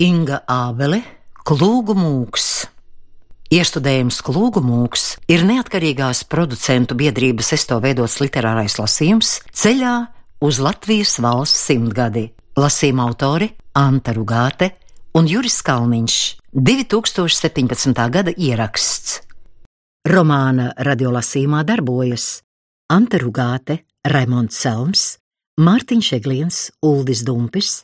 [0.00, 1.02] Inga Ābele,
[1.44, 2.44] Klūgu mūks.
[3.52, 9.92] Iestudējums Klūgu mūks ir neatkarīgās producentu biedrības esto veidots literārais lasījums ceļā
[10.40, 12.30] uz Latvijas valsts simtgadi.
[12.56, 14.70] Lasījuma autori Anta Rugāte
[15.20, 16.16] un Juris Kalniņš
[16.56, 18.00] 2017.
[18.16, 19.18] gada ieraksts.
[20.08, 22.38] Romāna radiolasījumā darbojas
[22.88, 25.10] Anta Rugāte, Raimonds Selms,
[25.60, 27.82] Mārtiņš Egliens, Uldis Dumpis,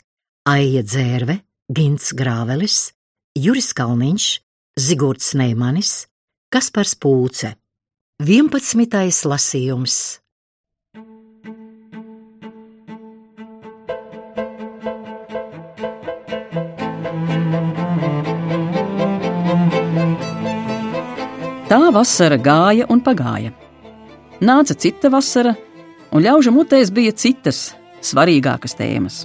[0.48, 2.92] Aija Dzērve, Gints Grāvelis,
[3.34, 4.24] Juris Kalniņš,
[4.78, 6.06] Zigords Neimanis,
[6.54, 7.56] Kaspars Pūce.
[8.22, 9.26] 11.
[9.26, 9.96] lasījums.
[21.66, 23.50] Tā vasara gāja un pagāja.
[24.38, 25.58] Nāca cita vasara,
[26.14, 27.72] un ļaužu mutēs bija citas,
[28.06, 29.24] svarīgākas tēmas.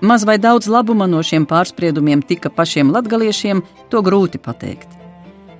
[0.00, 4.88] Maz vai daudz labuma no šiem pārspriedumiem tika pašiem latgaliešiem, to grūti pateikt.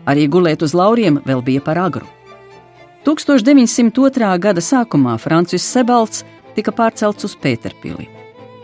[0.06, 2.06] Arī gulēt uz lauriem vēl bija par agru.
[3.04, 4.38] 1902.
[4.40, 6.24] gada sākumā Francis Sebalts
[6.56, 8.08] tika pārcelts uz Pēterpili.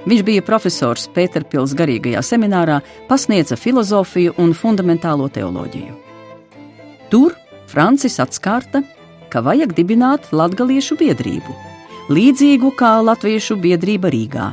[0.08, 5.96] Viņš bija profesors Pēterpils garīgajā seminārā, pasniedza filozofiju un fundamentālo teoloģiju.
[7.12, 7.36] Tur
[7.68, 8.80] Francis atskārta,
[9.30, 11.54] ka vajag dibināt latgaliešu biedrību,
[12.10, 14.48] līdzīgu kā latviešu biedrība Rīgā.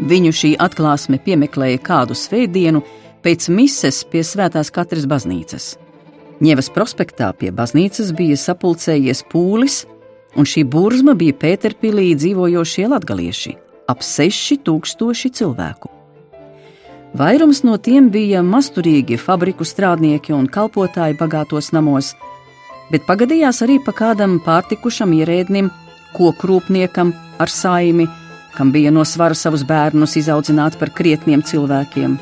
[0.00, 2.80] Viņu šī atklāsme piemeklēja kādu svētdienu
[3.20, 5.74] pēc mises pie Svētās Katras baznīcas.
[6.40, 9.82] Ņevas prospektā pie baznīcas bija sapulcējies pūlis,
[10.40, 13.56] un šī burzma bija Pēterpilī dzīvojošie latgalieši-
[13.92, 15.90] ap seši tūkstoši cilvēku.
[17.12, 22.14] Vairums no tiem bija masturīgi fabriku strādnieki un kalpotāji bagātos namos,
[22.90, 25.70] bet pagadījās arī pa kādam pārtikušam ierēdnim,
[26.14, 28.08] kokrūpniekam ar saimi,
[28.56, 32.16] kam bija no svara savus bērnus izaudzināt par krietniem cilvēkiem.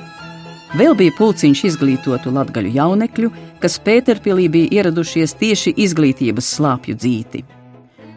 [0.76, 3.30] Vēl bija pulciņš izglītotu latgaļu jaunekļu,
[3.62, 7.44] kas Pēterpilī bija ieradušies tieši izglītības slāpju dzīti.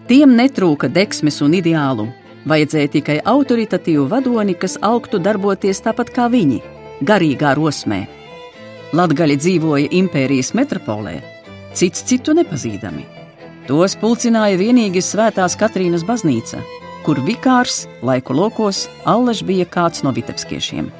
[0.09, 2.09] Tiem netrūka deksmes un ideālu,
[2.51, 6.59] vajadzēja tikai autoritatīvu vadoni, kas augtu darboties tāpat kā viņi,
[7.07, 8.01] garīgā rosmē.
[8.91, 11.21] Latgaļi dzīvoja impērijas metropolē,
[11.73, 13.07] cits citu nepazīdami.
[13.69, 16.59] Tos pulcināja vienīgi Svētās Katrīnas baznīca,
[17.05, 20.91] kur vikārs laiku lokos allaž bija kāds no vitebskiešiem.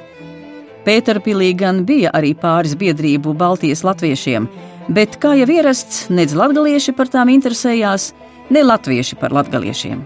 [0.82, 4.48] Pēterpilī gan bija arī pāris biedrību Baltijas latviešiem,
[4.90, 8.10] bet, kā jau ierasts, nedz latgalieši par tām interesējās,
[8.50, 10.02] ne latvieši par latgaliešiem.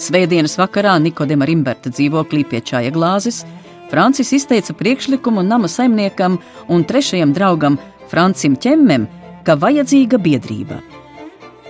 [0.00, 3.44] Svētdienas vakarā Nikodema Rimberta dzīvoklī pie čāja glāzes
[3.90, 7.78] Francis izteica priekšlikumu nama saimniekam un trešajam draugam
[8.10, 9.06] Francim Čemmem,
[9.44, 10.80] ka vajadzīga biedrība.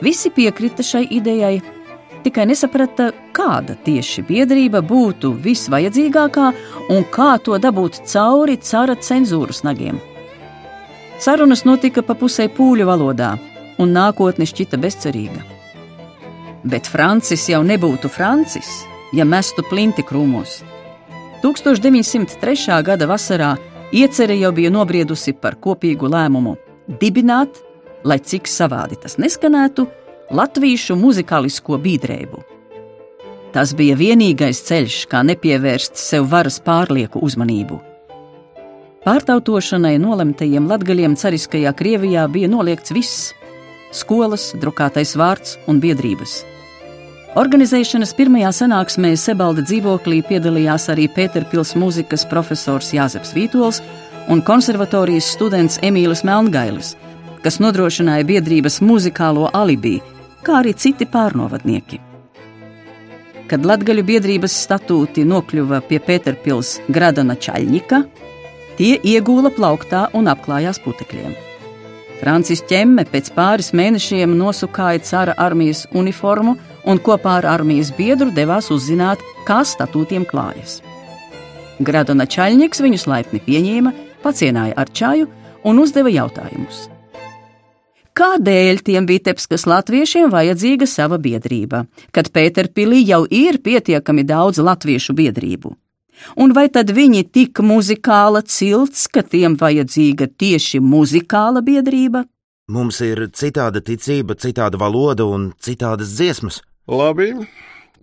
[0.00, 1.60] Visi piekrita šai idejai,
[2.24, 6.46] tikai nesaprata, kāda tieši biedrība būtu visvajadzīgākā
[6.94, 10.00] un kā to dabūt cauri cara cenzūras nagiem.
[11.20, 13.34] Sarunas notika pa pusē pūļu valodā,
[13.80, 15.42] un nākotne šķita bezcerīga.
[16.64, 18.70] Bet Francis jau nebūtu Francis,
[19.16, 20.60] ja mestu plinti krūmos.
[21.42, 22.82] 1903.
[22.84, 23.54] gada vasarā
[23.92, 26.56] iecerē jau bija nobriedusi par kopīgu lēmumu
[27.00, 27.60] dibināt,
[28.04, 29.86] lai cik savādi tas neskanētu,
[30.30, 32.42] latviešu muzikālisko biedrību.
[33.50, 37.80] Tas bija vienīgais ceļš, kā nepievērst sev varas pārlieku uzmanību.
[39.00, 43.32] Pārtautošanai nolemtajiem latgaļiem cariskajā Krievijā bija noliegts viss-
[44.00, 46.44] skolas, drukātais vārds un biedrības.
[47.34, 53.80] Organizēšanas pirmajā sanāksmē Sebalda dzīvoklī piedalījās arī Pēterpils mūzikas profesors Jāzeps Vītols
[54.28, 56.94] un konservatorijas students Emīlis Melngailis,
[57.42, 60.00] kas nodrošināja biedrības muzikālo alibi
[60.46, 62.00] kā arī citi pārnovadnieki.
[63.50, 68.02] Kad Latvijas biedrības statūti nokļuva pie Pēterpils Gradana Čaļņika,
[68.78, 71.34] tie iegūla plauktā un apklājās putekļiem.
[72.20, 78.70] Francis ķemme pēc pāris mēnešiem nosukāja cara armijas uniformu un kopā ar armijas biedru devās
[78.70, 80.78] uzzināt, kā statūtiem klājas.
[81.80, 85.30] Gradona Čaļņiks viņus laipni pieņēma, pacienāja ar čaju
[85.64, 86.88] un uzdeva jautājumus.
[88.18, 95.72] Kādēļ tiem Vitebskas latviešiem vajadzīga sava biedrība, kad Pēterpilī jau ir pietiekami daudz latviešu biedrību?
[96.36, 102.26] Un vai tad viņi tik muzikāla cilts, ka tiem vajadzīga tieši muzikāla biedrība?
[102.70, 106.60] Mums ir citāda ticība, citāda valoda un citādas dziesmas.
[106.90, 107.32] Labi,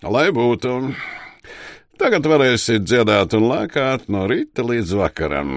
[0.04, 0.74] lai būtu.
[1.98, 5.56] Tagad varēsiet dziedāt un lēkāt no rīta līdz vakaram.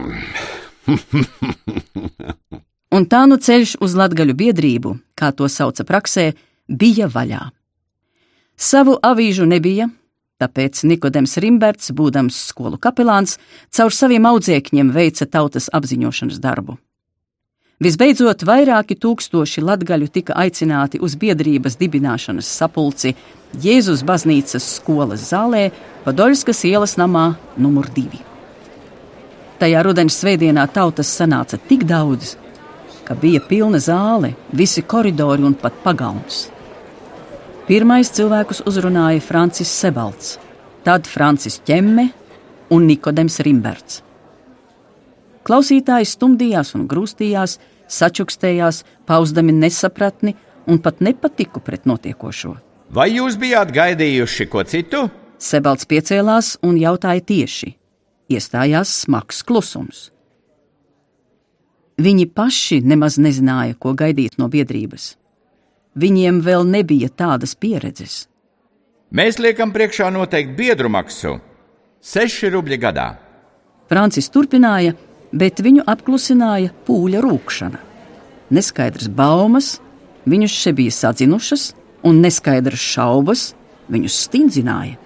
[2.90, 6.32] un tā nu ceļš uz latgaļu biedrību, kā to sauca praksē,
[6.68, 7.48] bija vaļā.
[8.60, 9.88] Savu avīžu nebija,
[10.40, 13.36] Tāpēc Nikodems Rimberts, būdams skolu kapelāns,
[13.76, 16.78] caur saviem audzēkņiem veica tautas apziņošanas darbu.
[17.80, 23.14] Visbeidzot, vairāki tūkstoši latgaļu tika aicināti uz biedrības dibināšanas sapulci
[23.60, 25.70] Jēzus baznīcas skolas zālē
[26.04, 28.20] Padoļskas ielas namā numur divi.
[29.60, 32.36] Tajā rudens svētdienā tautas sanāca tik daudz,
[33.10, 36.44] ka bija pilna zāle, visi koridori un pat pagalms.
[37.66, 40.36] Pirmais cilvēkus uzrunāja Francis Sebalts,
[40.86, 42.04] tad Francis Ķemme
[42.70, 43.96] un Nikodems Rimberts.
[45.42, 47.56] Klausītāji stumdījās un grūstījās,
[47.90, 50.36] sačukstējās, paustami nesapratni
[50.70, 52.54] un pat nepatiku pret notiekošo.
[52.94, 55.02] Vai jūs bijāt gaidījuši ko citu?
[55.42, 57.74] Sebalts piecēlās un jautāja tieši.
[58.30, 60.12] Iestājās smags klusums.
[62.00, 65.14] Viņi paši nemaz nezināja, ko gaidīt no biedrības.
[66.00, 68.24] Viņiem vēl nebija tādas pieredzes.
[69.12, 71.40] Mēs liekam priekšā noteikti biedru maksu-
[72.14, 73.18] 6 rubļi gadā.
[73.88, 74.94] Francis turpināja,
[75.32, 77.78] bet viņu apklusināja pūļa rūkšana.
[78.50, 79.80] Neskaidrs baumas,
[80.26, 81.74] viņus še bija sadzinušas,
[82.04, 83.54] un neskaidras šaubas
[83.90, 84.96] viņus stingzināja.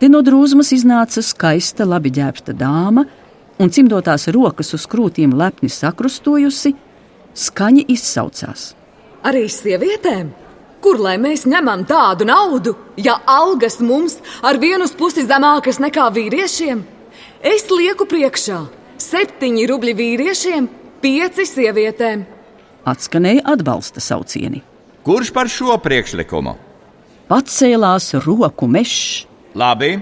[0.00, 3.04] Te no drūzmas iznāca skaista, labi ģērbta dāma,
[3.60, 6.74] un cimdotās rokas uz krūtīm lepni sakrustojusi,
[7.36, 8.70] skaņi izsaucās.
[9.26, 10.32] Arī sievietēm?
[10.80, 16.80] Kur lai mēs ņemam tādu naudu, ja algas mums ar vienu pusi zemākas nekā vīriešiem?
[17.44, 18.62] Es lieku priekšā
[19.00, 20.68] septiņi rubļi vīriešiem,
[21.04, 22.24] pieci sievietēm.
[22.88, 24.62] Atskanēja atbalsta saucieni.
[25.04, 26.56] Kurš par šo priekšlikumu?
[27.30, 29.26] Pacēlās roku mežs.
[29.54, 29.98] Labi.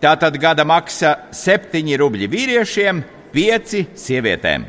[0.00, 3.02] Tā tad gada maksa septiņi rubļi vīriešiem,
[3.32, 4.66] pieci sievietēm.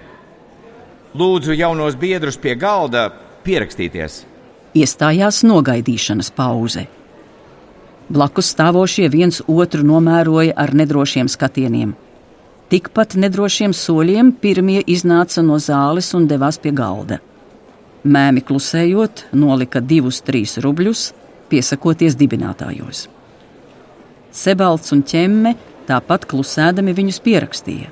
[1.18, 3.10] Lūdzu, jaunos biedrus pie galda
[3.44, 4.22] pierakstīties.
[4.78, 6.86] Iestājās nogaidīšanas pauze.
[8.08, 11.96] Blakus stāvošie viens otru nomēroja ar nedrošiem skatieniem.
[12.72, 17.20] Tikpat nedrošiem soļiem pirmie iznāca no zāles un devās pie galda.
[18.08, 21.12] Mēmi klusējot, nolika divus, trīs rubļus,
[21.52, 23.08] piesakoties dibinātājos.
[24.38, 25.56] Sebalts un ķemme
[25.88, 27.90] tāpat klusēdami viņus pierakstīja.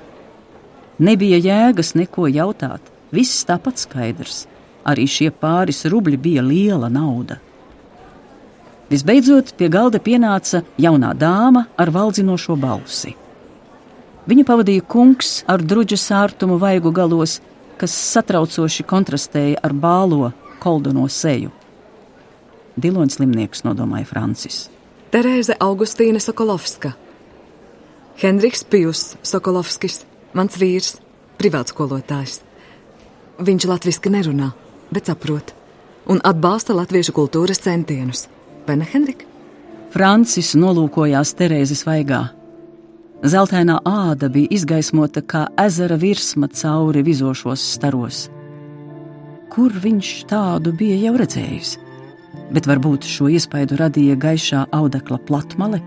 [1.02, 2.84] Nebija jēgas neko jautāt.
[3.16, 4.46] Viss tāpat skaidrs.
[4.86, 7.40] Arī šie pāris rubļi bija liela nauda.
[8.92, 13.16] Visbeidzot, pie galda pienāca jaunā dāma ar valdzinošo balsi.
[14.30, 17.40] Viņu pavadīja kungs ar druģa sārtumu vaigu galos,
[17.82, 20.30] kas satraucoši kontrastēja ar bālo,
[20.62, 21.50] koldono seju.
[22.78, 24.66] Diloņs slimnieks nodomāja Francis.
[25.16, 26.90] Terēze Augustīna Sokolovska,
[28.20, 30.02] Henriks Pijus Sokolovskis,
[30.36, 30.98] mans vīrs,
[31.40, 32.42] privātskolotājs.
[33.40, 34.50] Viņš latviešu nerunā,
[34.92, 35.54] bet saprot
[36.12, 38.26] un atbalsta latviešu kultūras centienus.
[38.68, 39.24] Vai ne, Henrika?
[39.96, 42.20] Francis nolūkojās Terēzes vaigā.
[43.24, 48.26] Zeltainā āda bija izgaismota kā ezera virsma cauri vizošos staros.
[49.48, 51.78] Kur viņš tādu bija jau redzējis?
[52.54, 55.82] Bet varbūt šo iespaidu radīja gaišā audekla platmale,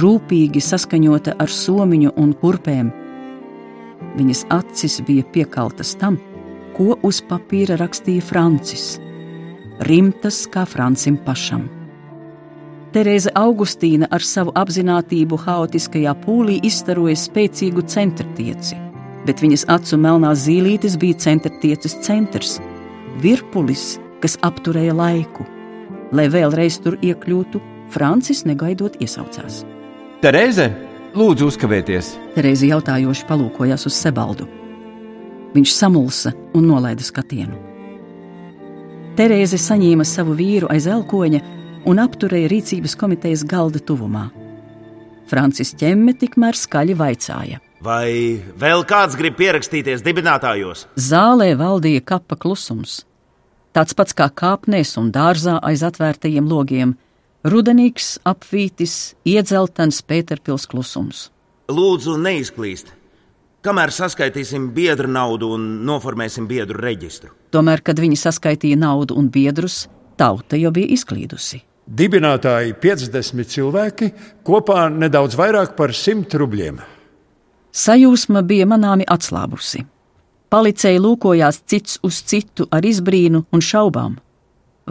[0.00, 2.92] rūpīgi saskaņota ar somiņu un kurpēm.
[4.16, 6.16] Viņas acis bija piekaltas tam,
[6.76, 8.94] ko uz papīra rakstīja Francis.
[9.84, 11.68] Rimtas kā Francim pašam.
[12.90, 18.80] Terēze Augustīna ar savu apziņotību haotiskajā pūlī izstaroja spēcīgu centrtieci,
[19.28, 22.58] bet viņas acu melnās zīlītes bija centrtieces centrs,
[23.22, 25.46] virpulis, kas apturēja laiku.
[26.10, 29.62] Lai vēlreiz tur iekļūtu, Francis negaidot iesaucās.
[30.22, 30.66] Terēze,
[31.14, 32.14] lūdzu, uzkavēties!
[32.34, 34.48] Terēze jautājoši palūkojās uz Sebaldu.
[35.54, 37.56] Viņš samulsa un nolaida skatienu.
[39.18, 41.40] Terēze saņēma savu vīru aiz elkoņa
[41.90, 44.28] un apturēja rīcības komitejas galda tuvumā.
[45.30, 47.60] Francis ķemme tikmēr skaļi vaicāja.
[47.80, 50.84] Vai vēl kāds grib pierakstīties dibinātājos?
[51.00, 53.04] Zālē valdīja kapa klusums.
[53.72, 56.96] Tāds pats kā kāpnēs un dārzā aiz atvērtajiem logiem-
[57.52, 61.30] rudenīgs, apvītis, iedzeltens Pēterpils klusums.
[61.68, 63.00] Lūdzu, neizklīst!
[63.64, 67.32] kamēr saskaitīsim biedru naudu un noformēsim biedru reģistru.
[67.52, 69.84] Tomēr, kad viņi saskaitīja naudu un biedrus,
[70.20, 71.62] tauta jau bija izklīdusi.
[71.90, 74.10] Dibinātāji 50 cilvēki,
[74.46, 76.78] kopā nedaudz vairāk par 100 rubļiem.
[77.70, 79.84] Sajūsma bija manāmi atslābusi.
[80.50, 84.16] Palicēji lūkojās cits uz citu ar izbrīnu un šaubām.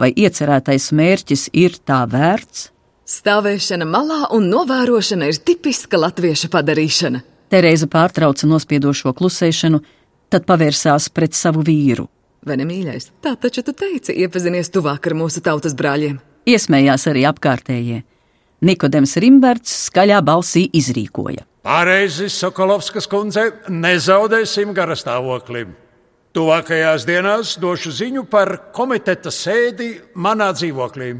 [0.00, 2.70] Vai iecerētais mērķis ir tā vērts?
[3.10, 7.20] Stāvēšana malā un novērošana ir tipiska latviešu padarīšana.
[7.52, 9.82] Terēza pārtrauca nospiedošo klusēšanu,
[10.32, 12.06] tad pavērsās pret savu vīru.
[12.46, 13.10] Vai ne mīļais?
[13.20, 16.16] Tā taču tu teici, iepazinies tuvāk ar mūsu tautas brāļiem.
[16.48, 18.00] Iesmējās arī apkārtējie.
[18.64, 21.44] Nikodems Rimberts skaļā balsī izrīkoja.
[21.60, 25.66] Pareizi, Sokolovskas kundze, nezaudēsim garastāvokli.
[26.32, 31.10] Tuvākajās dienās došu ziņu par komiteta sēdi manā dzīvoklī.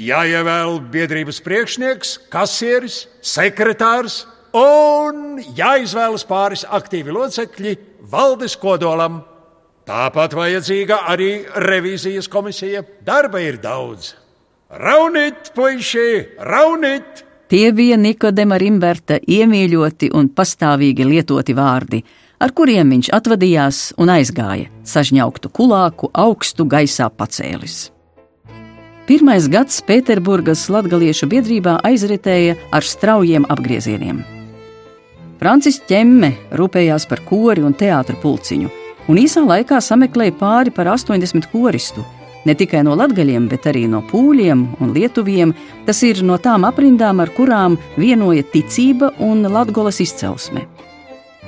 [0.00, 4.22] Jāievēl biedrības priekšnieks, kasieris, sekretārs
[4.56, 7.76] un jāizvēlas pāris aktīvi locekļi
[8.08, 9.20] valdes kodolam.
[9.84, 11.30] Tāpat vajadzīga arī
[11.68, 12.80] revīzijas komisija.
[13.04, 14.14] Darba ir daudz.
[14.72, 16.08] Raunīt, puiši,
[16.40, 17.25] raunīt!
[17.46, 22.00] Tie bija Nikodema Rimberta iemīļoti un pastāvīgi lietoti vārdi,
[22.42, 27.92] ar kuriem viņš atvadījās un aizgāja, sažņauktu kulāku augstu gaisā pacēlis.
[29.06, 34.24] Pirmais gads Pēterburgas latgaliešu biedrībā aizritēja ar straujiem apgriezieniem.
[35.38, 38.72] Francis ķemme rūpējās par kori un teātra pulciņu,
[39.06, 42.02] un īsā laikā sameklēja pāri par 80 koristu.
[42.46, 45.54] Ne tikai no latgaļiem, bet arī no pūļiem un lietuviem,
[45.86, 50.62] tas ir no tām aprindām, ar kurām vienoja ticība un latgolas izcelsme.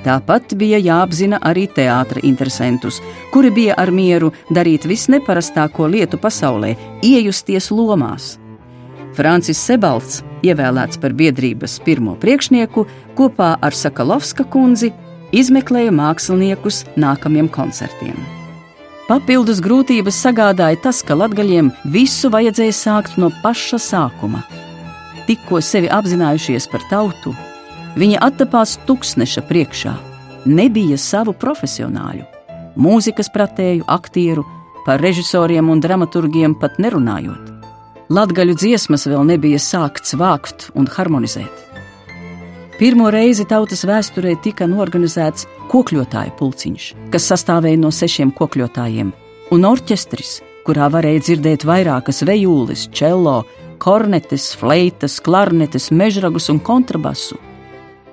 [0.03, 3.01] Tāpat bija jāapzina arī teātra interesantus,
[3.33, 8.37] kuri bija ar mieru darīt visneparastāko lietu pasaulē, iejusties lomās.
[9.15, 12.87] Francis Sebalts, ievēlēts par biedrības pirmo priekšnieku,
[13.19, 14.93] kopā ar Sakalovska kundzi
[15.35, 18.38] izmeklēja māksliniekus nākamajiem koncertiem.
[19.09, 24.43] Papildus grūtības sagādāja tas, ka latgaļiem visu vajadzēja sākt no paša sākuma.
[25.25, 27.33] Tikko sevi apzinājušies par tautu,
[27.97, 29.95] viņi attapās tūkstneša priekšā.
[30.45, 32.27] Nebija savu profesionāļu,
[32.77, 34.45] mūzikas pratēju, aktieru,
[34.85, 37.49] par režisoriem un dramaturgiem pat nerunājot.
[38.13, 41.68] Latgaļu dziesmas vēl nebija sākts vākt un harmonizēt.
[42.79, 49.09] Pirmo reizi tautas vēsturē tika norganizēts kokļotāju pulciņš, kas sastāvēja no sešiem kokļotājiem,
[49.51, 53.41] un orķestris, kurā varēja dzirdēt vairākas vejūles, čelo,
[53.83, 57.35] kornetes, fleitas, klarnetes, mežragus un kontrabasu.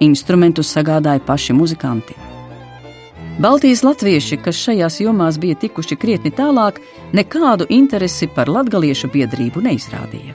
[0.02, 2.18] Instrumentus sagādāja paši muzikanti.
[3.38, 6.82] Baltijas latvieši, kas šajās jomās bija tikuši krietni tālāk,
[7.14, 10.34] nekādu interesi par latgaliešu biedrību neizrādīja.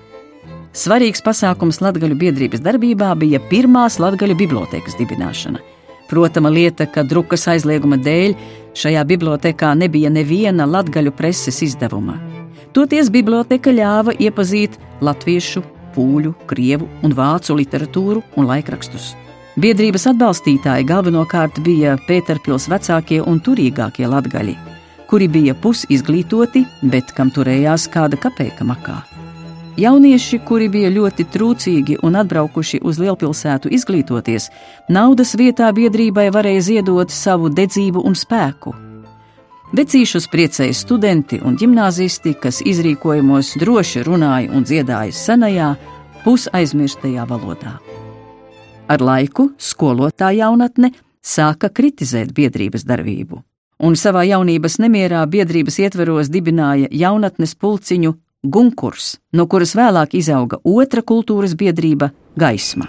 [0.72, 5.60] Svarīgs pasākums Latvijas biedrības darbībā bija pirmās Latvijas bibliotekas dibināšana.
[6.08, 8.36] Protama lieta, ka drukas aizlieguma dēļ
[8.80, 12.16] šajā bibliotekā nebija neviena latgaļu preses izdevuma.
[12.72, 19.12] Toties biblioteka ļāva iepazīt latviešu, pūļu, krievu un vācu literatūru un laikrakstus.
[19.60, 24.56] Biedrības atbalstītāji galvenokārt bija Pēterpils vecākie un turīgākie latgaļi,
[25.12, 29.02] kuri bija pusizglītoti, bet kam turējās kāda kapeka makā.
[29.80, 34.50] Jaunieši, kuri bija ļoti trūcīgi un atbraukuši uz lielpilsētu izglītoties,
[34.92, 38.74] naudas vietā biedrībai varēja ziedot savu dedzību un spēku.
[39.72, 45.70] Vecīšus priecēja studenti un gimnāzisti, kas izrīkojumos droši runāja un dziedāja senajā,
[46.26, 47.78] pusaizmirstajā valodā.
[48.92, 50.92] Ar laiku skolotāja jaunatne
[51.24, 53.40] sāka kritizēt biedrības darbību,
[53.80, 61.04] un savā jaunības nemierā biedrības ietveros dibināja jaunatnes pulciņu Gunkurs, no kuras vēlāk izauga otra
[61.06, 62.08] kultūras biedrība-
[62.42, 62.88] Gaisma.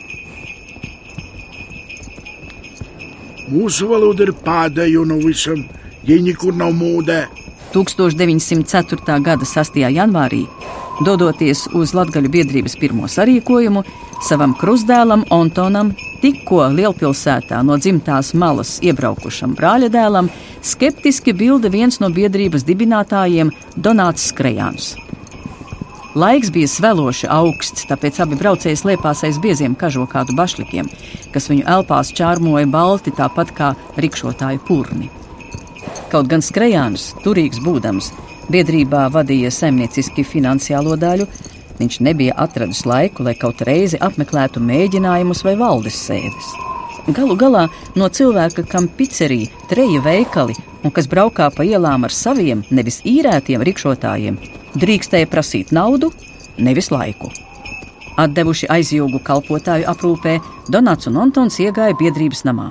[3.52, 5.68] Mūsu valoda ir pēdējā no visam,
[6.08, 7.26] ja nekur nav mūdē.
[7.74, 9.20] 1904.
[9.20, 9.92] gada 6.
[9.92, 10.48] janvārī,
[11.04, 13.84] dodoties uz Latvijas biedrības pirmo sarīkojumu,
[14.22, 20.30] savam krustdēlam Antonam, tikko lielpilsētā no dzimtās malas iebraukušam brāļadēlam,
[20.62, 24.96] skeptiski bilda viens no biedrības dibinātājiem Donāts Skrejāns.
[26.14, 30.90] Laiks bija sveloši augsts, tāpēc abi braucēji slēpās aiz bieziem kažokādu bašlikiem,
[31.32, 35.08] kas viņu elpās čārmoja balti, tāpat kā rikšotāju purni.
[36.12, 38.10] Kaut gan skrejāns, turīgs būdams,
[38.52, 41.24] biedrībā vadīja saimnieciski finansiālo daļu,
[41.78, 46.52] viņš nebija atradis laiku, lai kaut reizi apmeklētu mēģinājumus vai valdes sēdes.
[47.08, 47.64] Galu galā
[47.96, 53.62] no cilvēka, kam picerija, treja veikali un kas braukā pa ielām ar saviem, nevis īrētiem
[53.66, 54.38] rikšotājiem,
[54.78, 56.12] drīkstēja prasīt naudu,
[56.58, 57.30] nevis laiku.
[58.20, 60.38] Atdevuši aizjūgu kalpotāju aprūpē,
[60.72, 62.68] Donāts un Antons iegāja biedrības namā.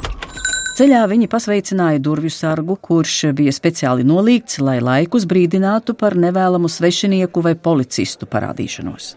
[0.77, 7.43] Ceļā viņi pasveicināja durvju sargu, kurš bija speciāli nolīgts, lai laikus brīdinātu par nevēlamu svešinieku
[7.43, 9.15] vai policistu parādīšanos.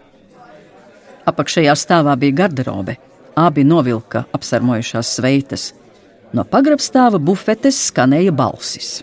[1.25, 2.97] Apakšējā stāvā bija garderobe,
[3.35, 5.73] Abi novilka apsarmojušās sveitas.
[6.35, 8.97] No pagrabstāva bufetes skanēja balsis.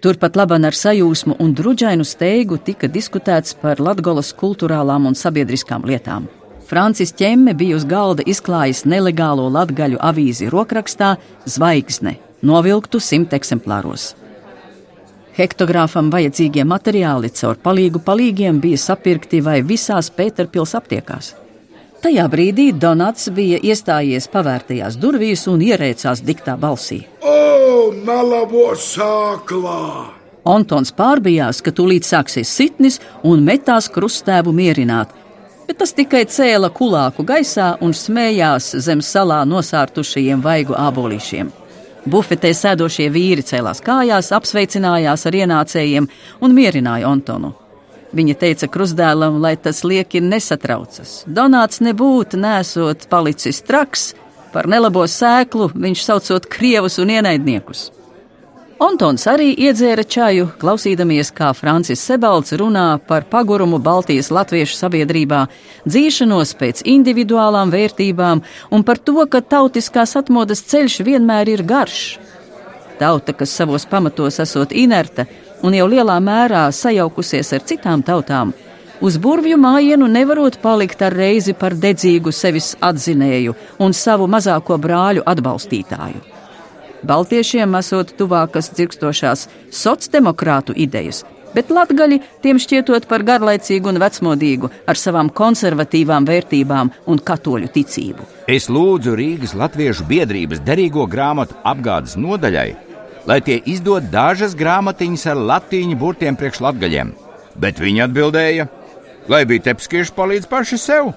[0.00, 6.28] Turpat laban ar sajūsmu un druģainu steigu tika diskutēts par Latgolas kultūrālām un sabiedriskām lietām.
[6.68, 11.16] Francis ķemme bija uz galda izklājis nelegālo latgaļu avīzi rokrakstā
[11.48, 14.12] Zvaigzne, novilktu simt eksemplāros.
[15.38, 21.34] Hektogrāfam vajadzīgie materiāli caur palīgu palīgiem bija sapirkti vai visās Pēterpils aptiekās.
[21.98, 27.00] Tajā brīdī Donats bija iestājies pavērtajās durvīs un ierēcās diktā balsī.
[27.26, 30.14] O, nalabo sāklā!
[30.48, 35.10] Antons pārbijās, ka tūlīt sāksies sitnis un metās krustēvu mierināt,
[35.66, 41.50] bet tas tikai cēla kulāku gaisā un smējās zem salā nosārtušajiem vaigu ābolīšiem.
[42.08, 46.06] Bufetē sēdošie vīri cēlās kājās, apsveicinājās ar ienācējiem
[46.40, 47.56] un mierināja Antonu.
[48.16, 51.22] Viņa teica krustdēlam, lai tas lieki nesatraucas.
[51.28, 54.14] Donāts nebūtu nesot palicis traks,
[54.54, 57.90] par nelabo sēklu viņš saucot krievus un ienaidniekus.
[58.78, 65.40] Antons arī iedzēra čaju, klausīdamies, kā Francis Sebalds runā par pagurumu Baltijas latviešu sabiedrībā,
[65.82, 72.04] dzīšanos pēc individuālām vērtībām un par to, ka tautiskās atmodas ceļš vienmēr ir garš.
[73.02, 75.26] Tauta, kas savos pamatos esot inerta
[75.62, 78.52] un jau lielā mērā sajaukusies ar citām tautām,
[79.00, 85.24] uz burvju mājienu nevarot palikt ar reizi par dedzīgu sevis atzinēju un savu mazāko brāļu
[85.26, 86.22] atbalstītāju.
[87.06, 91.22] Baltiešiem esot tuvākas dzirkstošās sociāldemokrātu idejas,
[91.54, 98.26] bet latgaļi tiem šķietot par garlaicīgu un vecmodīgu ar savām konservatīvām vērtībām un katoļu ticību.
[98.50, 102.87] Es lūdzu Rīgas Latviešu biedrības derīgo grāmatu apgādes nodaļai,
[103.28, 107.12] lai tie izdod dažas grāmatiņas ar latīņu burtiem priekš latgaļiem,
[107.60, 108.68] bet viņi atbildēja,
[109.28, 111.12] lai bija tepskieši palīdz paši sev.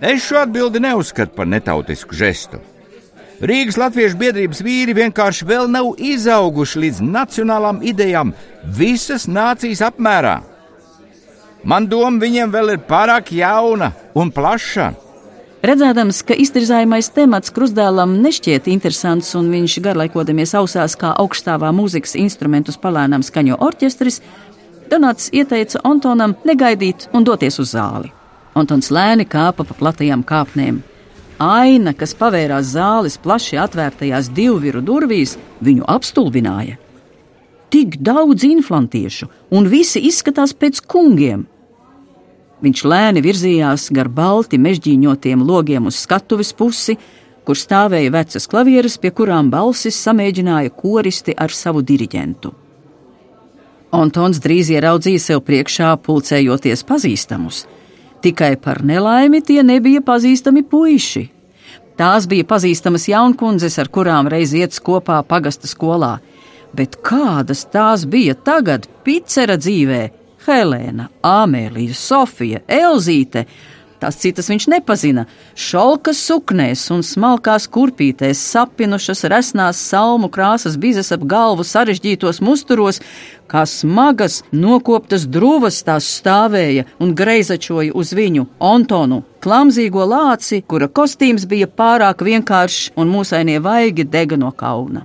[0.00, 2.58] Es šo atbildi neuzskatu par netautisku žestu.
[3.40, 8.34] Rīgas Latviešu biedrības vīri vienkārši vēl nav izauguši līdz nacionālām idejām
[8.76, 10.40] visas nācijas apmērā.
[11.64, 14.90] Man doma viņiem vēl ir pārāk jauna un plaša.
[15.60, 22.80] Redzēdams, ka iztirzājumais temats krustdēlam nešķiet interesants un viņš garlaikodamies ausās kā augstāvā mūzikas instrumentus
[22.80, 24.22] palēnām skaņo orķestris,
[24.90, 28.08] Donāts ieteica Antonam negaidīt un doties uz zāli.
[28.58, 30.80] Antons lēni kāpa pa platajām kāpnēm.
[31.40, 36.74] Aina, kas pavērās zāles plaši atvērtajās divviru durvīs, viņu apstulbināja.
[37.70, 41.46] Tik daudz inflantiešu, un visi izskatās pēc kungiem.
[42.60, 46.98] Viņš lēni virzījās gar balti mežģīņotiem logiem uz skatuves pusi,
[47.44, 52.52] kur stāvēja vecas klavieres, pie kurām balsis samēģināja koristi ar savu diriģentu.
[53.96, 57.64] Antons drīz ieraudzīja sev priekšā pulcējoties pazīstamus–
[58.20, 61.22] Tikai par nelaimi tie nebija pazīstami puiši.
[61.96, 66.18] Tās bija pazīstamas jaunkundzes, ar kurām reiz iet kopā pagasta skolā.
[66.76, 70.02] Bet kādas tās bija tagad, Picera dzīvē?
[70.46, 73.46] Helēna, Amēlija, Sofija, Elzīte,
[74.00, 75.26] Tās citas viņš nepazina.
[75.52, 83.02] Šalkas suknēs un smalkās kurpītēs, sapinušas resnās salmu krāsas bizes ap galvu sarežģītos musturos,
[83.50, 91.44] kā smagas, nokoptas drūvas tās stāvēja un greizačoja uz viņu, Antonu, klamzīgo lāci, kura kostīms
[91.50, 95.04] bija pārāk vienkāršs un mūsainie vaigi dega no kauna.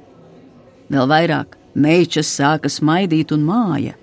[0.87, 3.97] Vēl vairāk meičas sāka smaidīt un māja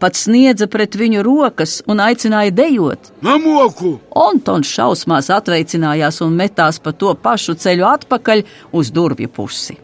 [0.00, 3.12] pat sniedza pret viņu rokas un aicināja dejot.
[3.24, 3.96] Namoku!
[4.24, 9.78] Antons šausmās atveicinājās un metās pa to pašu ceļu atpakaļ uz durvju pusi.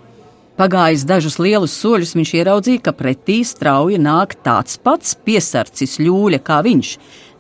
[0.61, 6.59] Pagājis dažus lielus soļus, viņš ieraudzīja, ka pretī strauji nāk tāds pats piesarcis ļūļa kā
[6.67, 6.91] viņš.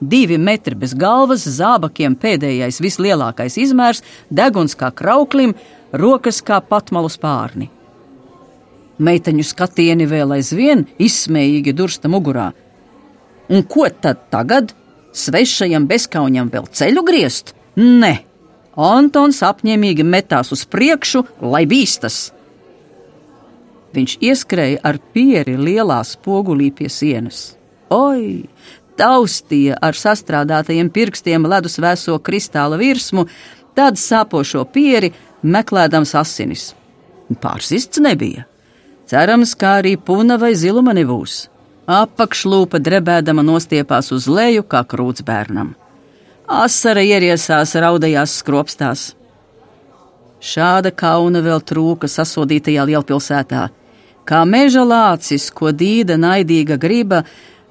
[0.00, 4.00] Divi metri bez galvas, zābakiem pēdējais vislielākais izmērs,
[4.32, 5.52] deguns kā krauklim,
[5.92, 7.68] rokas kā patmalu spārni.
[9.00, 12.50] Meiteņu skatieni vēl aizvien izsmējīgi dursta mugurā.
[13.50, 14.74] Un ko tad tagad?
[15.16, 17.54] Svešajam bezkaunam vēl ceļu griezt?
[17.80, 18.12] Nē,
[18.80, 22.30] Antons apņēmīgi metās uz priekšu, lai bīstas.
[23.90, 27.56] Viņš ieskrēja ar pieri lielā spogulī pie sienas.
[27.90, 28.46] Oi!
[29.00, 33.24] Taustīja ar sastrādātajiem pirkstiem ledus vēso kristāla virsmu,
[33.74, 35.10] tad sāpošo pieri,
[35.42, 36.68] meklējams asinis.
[37.40, 38.49] Pārsists nebija.
[39.10, 41.48] Cerams, kā arī puna vai ziluma nebūs.
[41.90, 45.72] Apakšlūpa drebēdama nostiepās uz leju, kā krūts bērnam.
[46.46, 49.02] Asara ieriesās raudajās skropstās.
[50.38, 53.66] Šāda kauna vēl trūka sasodītajā lielpilsētā.
[54.24, 57.24] Kā meža lācis, ko dīda naidīga griba,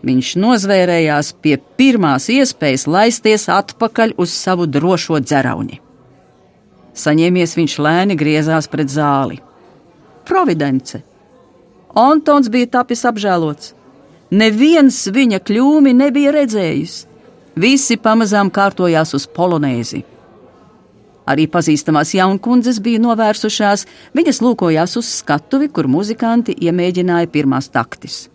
[0.03, 5.79] viņš nozvērējās pie pirmās iespējas laisties atpakaļ uz savu drošo dzerauni.
[6.99, 9.39] Saņēmies viņš lēni griezās pret zāli.
[10.27, 11.08] Providence!
[11.97, 13.73] Antons bija tapis apžēlots.
[14.29, 17.05] Neviens viņa kļūmi nebija redzējis.
[17.59, 20.03] Visi pamazām kārtojās uz polonēzi.
[21.29, 23.85] Arī pazīstamās jaunkundzes bija novērsušās,
[24.17, 28.27] viņas lūkojās uz skatuvi, kur muzikanti iemēģināja pirmās taktis.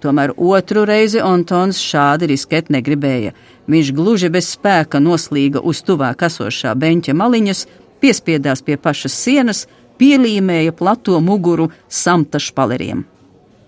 [0.00, 3.34] Tomēr otru reizi Antons šādi riskēt negribēja.
[3.68, 7.66] Viņš gluži bez spēka noslīga uz tuvāk esošā beņķa maliņas,
[8.00, 9.66] piespiedās pie pašas sienas,
[10.00, 13.04] pielīmēja plato muguru samta špaleriem.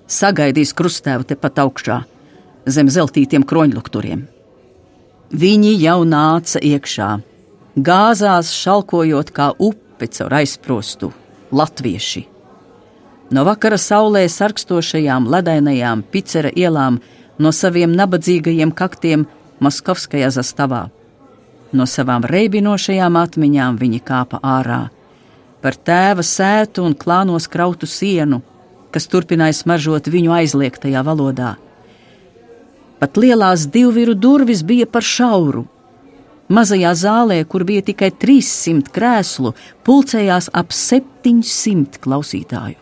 [0.08, 2.02] Sagaidīs krustēvu tepat augšā,
[2.66, 4.24] zem zeltītiem kroņlukturiem.
[5.32, 7.10] Viņi jau nāca iekšā,
[7.76, 11.12] gāzās šalkojot kā upe caur aizprostu
[11.52, 12.26] latvieši.
[13.32, 16.98] No vakara saulē sarkstošajām ledainajām picera ielām,
[17.38, 19.24] no saviem nabadzīgajiem kaktiem
[19.62, 20.88] Moskovskajā zastavā.
[21.72, 24.90] No savām reibinošajām atmiņām viņi kāpa ārā,
[25.62, 28.42] par tēva sētu un klānos krautu sienu,
[28.92, 31.54] kas turpināja smaržot viņu aizliegtajā valodā.
[33.02, 35.64] Pat lielās divviru durvis bija par šauru.
[36.52, 39.54] Mazajā zālē, kur bija tikai 300 krēslu,
[39.86, 42.78] pulcējās ap 700 klausītāju.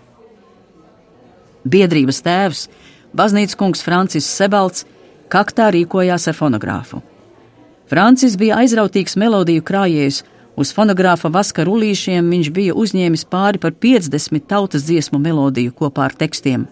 [1.71, 2.65] Biedrības tēvs,
[3.17, 4.87] baznīcas kungs Francis Sebalts,
[5.31, 7.03] kaktā rīkojās ar fonogrāfu.
[7.91, 10.23] Francis bija aizrautīgs melodiju krājējs,
[10.61, 16.17] uz fonogrāfa vaska rullīšiem viņš bija uzņēmis pāri par 50 tautas dziesmu melodiju kopā ar
[16.21, 16.67] tekstiem.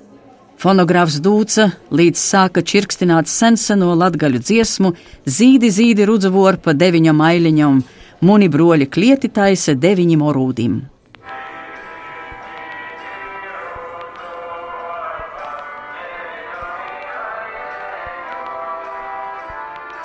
[0.59, 7.81] Fonogrāfs dūca, līdz sāka čirkstināt senseno latgaļu dziesmu, zīdi zīdi rudzvorpa deviņam ailiņam,
[8.27, 10.79] muni broļi klieti taisa deviņim orūdim.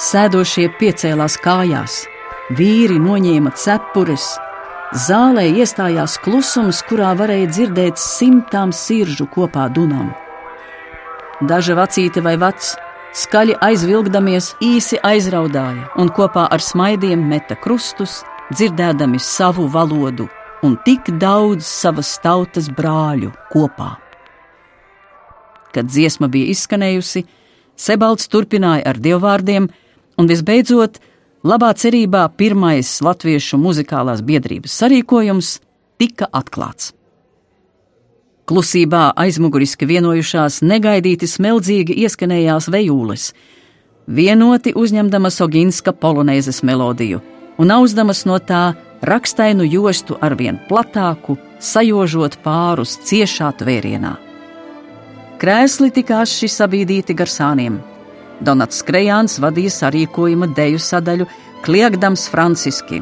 [0.03, 2.03] Sēdošie piecēlās kājās,
[2.51, 4.25] vīri noņēma cepures,
[5.07, 10.11] zālē iestājās klusums, kurā varēja dzirdēt simtām siržu kopā dunām.
[11.43, 12.75] Daža vecīte vai vecs,
[13.15, 18.21] skaļi aizvilgdamies, īsi aizraudāja un kopā ar smaidiem meta krustus,
[18.53, 20.27] dzirdēdami savu valodu
[20.63, 23.95] un tik daudz savas tautas brāļu kopā.
[25.73, 27.25] Kad dziesma bija izskanējusi,
[27.73, 29.65] Sebalds turpināja ar dievvvārdiem,
[30.17, 30.99] Un visbeidzot,
[31.43, 35.57] labā cerībā pirmais latviešu muzikālās biedrības sarīkojums
[35.99, 36.93] tika atklāts.
[38.47, 43.29] Klusībā aizmuguriski vienojušās negaidīti smeldzīgi ieskanējās vejūles,
[44.07, 47.21] vienoti uzņemdamas Oginska polonēzes melodiju
[47.59, 54.17] un auzdamas no tā rakstainu jostu arvien platāku, sajožot pārus ciešā tvērienā.
[55.39, 57.79] Krēsli tika aši sabīdīti gar sāniem
[58.41, 61.27] Donats Krejāns vadīja sarīkojuma deju sadaļu,
[61.63, 63.01] kliegdams franciski.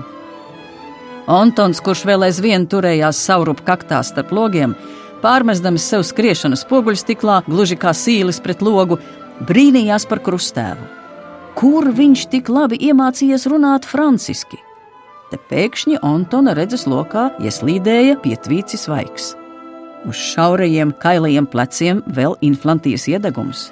[1.31, 4.73] Antons, kurš vēl aizvien turējās saurup kaktā starp logiem,
[5.21, 8.97] pārmestams sev skriešanas poguļstiklā, gluži kā sīlis pret logu,
[9.47, 10.89] brīnījās par krustēvu.
[11.57, 14.59] Kur viņš tik labi iemācījies runāt franciski?
[15.31, 19.35] Te pēkšņi Antona redzes lokā ieslīdēja pietvīcis vaiks.
[20.09, 23.69] Uz šaurajiem, kailajiem pleciem vēl inflantijas iedegums.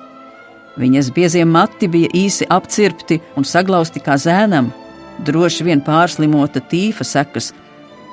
[0.79, 4.69] Viņas biezie mati bija īsi apcirpti un saglausti kā zēnam,
[5.27, 7.51] droši vien pārslimota tīfa sekas.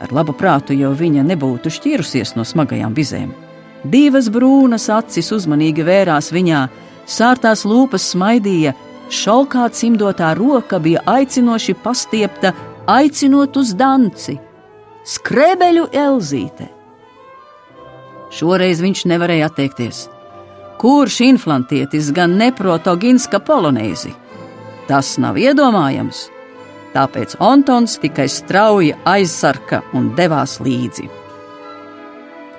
[0.03, 3.31] Ar labu prātu jau viņa nebūtu šķīrusies no smagajām vizēm.
[3.87, 6.65] Divas brūnas acis uzmanīgi vērās viņā,
[7.07, 8.75] sārtās lūpas smaidīja,
[9.15, 12.51] šalkā cimdotā roka bija aicinoši pastiepta,
[12.91, 14.41] aicinot uz danci.
[15.07, 16.67] Skrebeļu Elzīte!
[18.35, 20.09] Šoreiz viņš nevarēja atteikties
[20.81, 24.13] kurš inflantietis gan neprot Oginska polonēzi.
[24.87, 26.27] Tas nav iedomājams,
[26.95, 31.09] tāpēc Antons tikai strauji aizsarka un devās līdzi.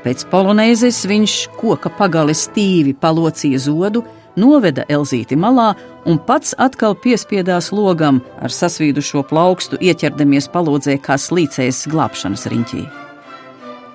[0.03, 4.03] Pēc polonēzes viņš koka pagali stīvi palocīja zodu,
[4.37, 5.71] noveda Elzīti malā
[6.07, 12.83] un pats atkal piespiedās logam ar sasvīdušo plaukstu, ieķerdamies palodzē kā slīcējs glābšanas riņķī.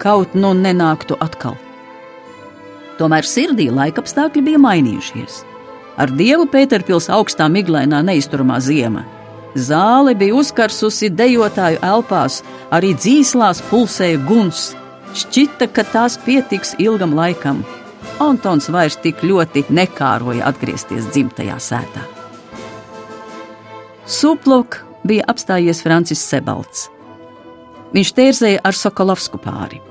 [0.02, 1.71] Kaut nu nenāktu atkal!
[3.02, 5.40] Tomēr sirdī laikapstākļi bija mainījušies.
[5.98, 9.02] Ar dievu Pēterpils augstā miglainā neizturamā ziema.
[9.58, 12.38] Zāle bija uzkarsusi dejotāju elpās,
[12.70, 14.70] arī dzīslās pulsēja guns.
[15.18, 17.64] Šķita, ka tās pietiks ilgam laikam.
[18.22, 22.06] Antons vairs tik ļoti nekāroja atgriezties dzimtajā sētā.
[24.06, 26.86] Suplok bija apstājies Francis Sebalts.
[27.92, 29.82] Viņš tērzēja ar Sokolovsku pāri.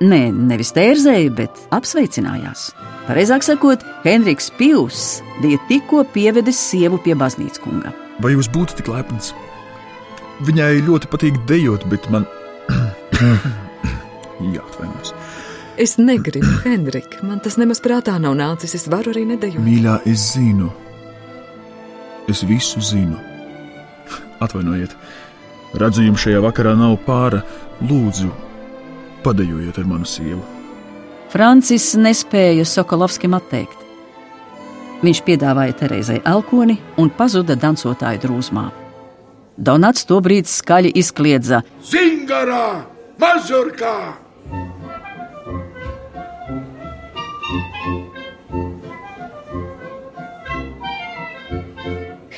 [0.00, 2.70] Nē, nevis tērzēja, bet apsveicinājās.
[3.04, 7.92] Pareizāk sakot, Henriks Pīls bija tikko pievedis sievu pie baznīcas kunga.
[8.24, 9.34] Vai jūs būtu tik lepns?
[10.48, 12.24] Viņai ļoti patīk dejot, bet man.
[14.54, 15.12] Jā, atvainojos.
[15.76, 17.20] Es negribu, Henrika.
[17.20, 18.78] Man tas nemaz prātā nav nācis.
[18.80, 19.60] Es varu arī nedējot.
[19.60, 20.72] Mīļā, es zinu.
[22.24, 23.20] Es visu zinu.
[24.40, 24.96] Atvainojiet,
[25.76, 27.44] redzu, jums šajā vakarā nav pāra.
[27.84, 28.32] Lūdzu,
[29.24, 30.40] Padejojiet ar manu sievu.
[31.30, 33.76] Francis nespēja Sokolovskim atteikt.
[35.04, 38.64] Viņš piedāvāja Terēzai elkoni un pazuda dancotāju drūzmā.
[39.60, 42.86] Donats tobrīd skaļi izkliedza: Zingarā,
[43.20, 43.94] Mazurkā!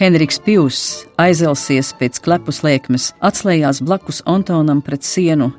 [0.02, 0.78] Henriks Pjūs,
[1.22, 5.52] aizelsies pēc klepus lēkmes, atslējās blakus Antonam pret sienu,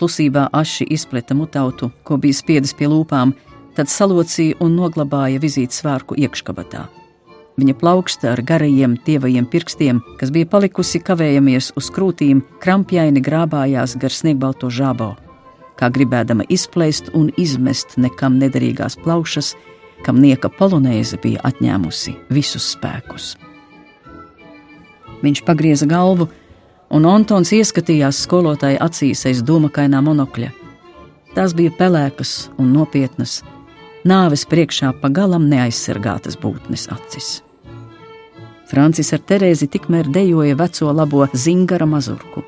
[0.00, 3.34] klusībā aši izpleta mutautu, ko bija spiedis pie lūpām,
[3.76, 6.88] tad salocīja un noglabāja vizītes svārku iekškabatā.
[7.60, 14.14] Viņa plauksta ar garajiem, tievajiem pirkstiem, kas bija palikusi kavējamies uz krūtīm, krampjaini grābājās gar
[14.14, 15.10] sniegbalto žābo,
[15.76, 19.52] kā gribēdama izplēst un izmest nekam nederīgās plaušas,
[20.06, 23.34] kam nieka polonēze bija atņēmusi visus spēkus.
[25.20, 26.30] Viņš pagrieza galvu,
[26.90, 30.50] un Antons ieskatījās skolotāja acīs aiz domakainā monokļa.
[31.36, 33.40] Tās bija pelēkas un nopietnas,
[34.04, 37.38] nāves priekšā pagalam neaizsargātas būtnes acis.
[38.70, 42.44] Francis ar Terēzi tikmēr dejoja veco labo zingara mazurku.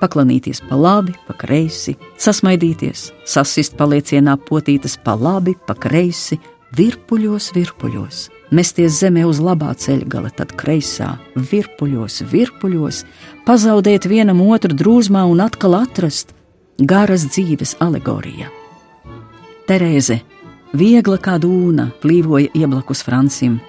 [0.00, 6.40] Paklanīties pa labi, pa kreisi, sasmaidīties, sasist paliecienā potītas pa labi, pa kreisi,
[6.78, 13.04] virpuļos, virpuļos mesties zemē uz labā ceļgala, tad kreisā, virpuļos, virpuļos,
[13.46, 16.34] pazaudēt vienam otru drūzmā un atkal atrast
[16.80, 18.50] garas dzīves alegorija.
[19.68, 20.20] Terēze,
[20.74, 23.60] viegla kā dūna, plīvoja ieblakus Francim.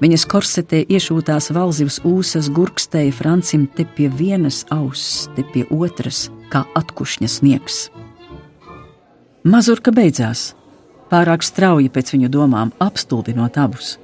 [0.00, 6.64] Viņas korsetē iešūtās valzivas ūsas gurkstēja Francim te pie vienas auss, te pie otras, kā
[6.78, 7.82] atkušņa sniegs.
[9.44, 10.54] Mazurka beidzās,
[11.10, 13.96] pārāk strauji pēc viņu domām, apstulbinot abus.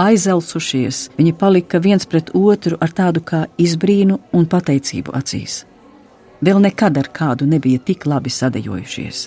[0.00, 5.64] Aizelsušies, viņi palika viens pret otru ar tādu kā izbrīnu un pateicību acīs.
[6.40, 9.26] Vēl nekad ar kādu nebija tik labi sadejojušies.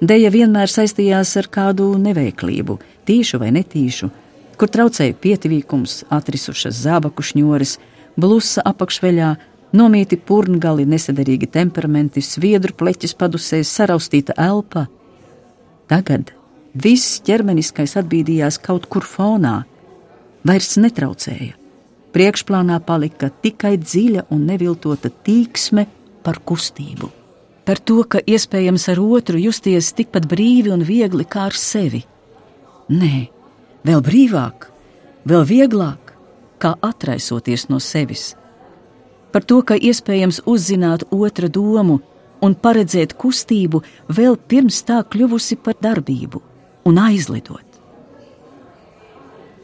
[0.00, 4.08] Deja vienmēr saistījās ar kādu neveiklību, tīšu vai netīšu,
[4.56, 7.76] kur traucēja pietivīkums, atrisušas zābaku šņoris,
[8.16, 9.30] blusa apakšveļā,
[9.76, 14.86] nomīti purngali, nesaderīgi temperamenti, sviedru pleķis padusēs, saraustīta elpa,
[15.90, 16.32] Tagad
[16.74, 19.62] viss ķermeniskais atbīdījās kaut kur fonā,
[20.46, 21.54] vairs netraucēja.
[22.14, 25.86] Priekšplānā palika tikai dziļa un neviltota tīksme
[26.22, 27.10] par kustību.
[27.64, 32.04] Par to, ka iespējams ar otru justies tikpat brīvi un viegli kā ar sevi.
[32.92, 33.28] Nē,
[33.88, 34.68] vēl brīvāk,
[35.24, 36.12] vēl vieglāk,
[36.60, 38.34] kā atraisoties no sevis.
[39.32, 41.98] Par to, ka iespējams uzzināt otra domu,
[42.44, 43.80] un paredzēt kustību
[44.12, 46.42] vēl pirms tā kļuvusi par darbību
[46.88, 47.64] un aizlidot.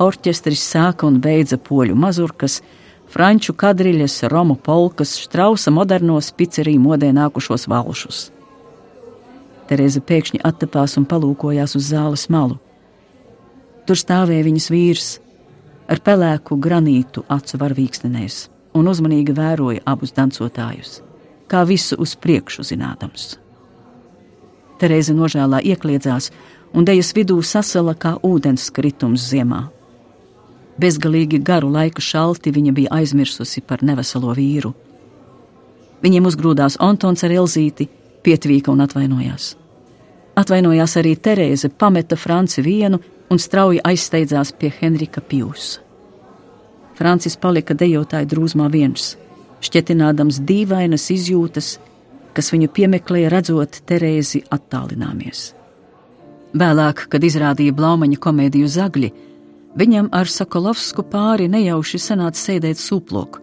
[0.00, 2.60] Orķestris sāka un beidza poļu mazurkas,
[3.10, 8.30] franču kadriļas, romu polkas, strausa modernos piceriju modē nākušos valšus.
[9.68, 12.56] Tereza pēkšņi attapās un palūkojās uz zāles malu.
[13.86, 15.10] Tur stāvēja viņas vīrs
[15.90, 18.40] ar pelēku granītu acu varvīksnēs
[18.78, 21.00] un uzmanīgi vēroja abus dancotājus
[21.50, 23.34] kā visu uz priekšu zinādams.
[24.80, 26.30] Terēze nožēlā iekļiedzās
[26.72, 29.66] un dejas vidū sasala kā ūdens kritums ziemā.
[30.80, 34.72] Bezgalīgi garu laiku šalti viņa bija aizmirsusi par neveselo vīru.
[36.00, 37.90] Viņiem uzgrūdās Antons ar Elzīti,
[38.24, 39.54] pietvīka un atvainojās.
[40.40, 45.82] Atvainojās arī Terēze, pameta Franci vienu un strauji aizsteidzās pie Henrika Pjūsa.
[46.96, 49.14] Francis palika dejotāju drūzmā viens
[49.64, 51.78] šķietinādams dīvainas izjūtas,
[52.36, 55.50] kas viņu piemeklēja redzot Terēzi attālināmies.
[56.56, 59.10] Vēlāk, kad izrādīja Blaumaņa komēdiju Zagļi,
[59.78, 63.42] viņam ar Sokolovsku pāri nejauši sanāca sēdēt sūploku,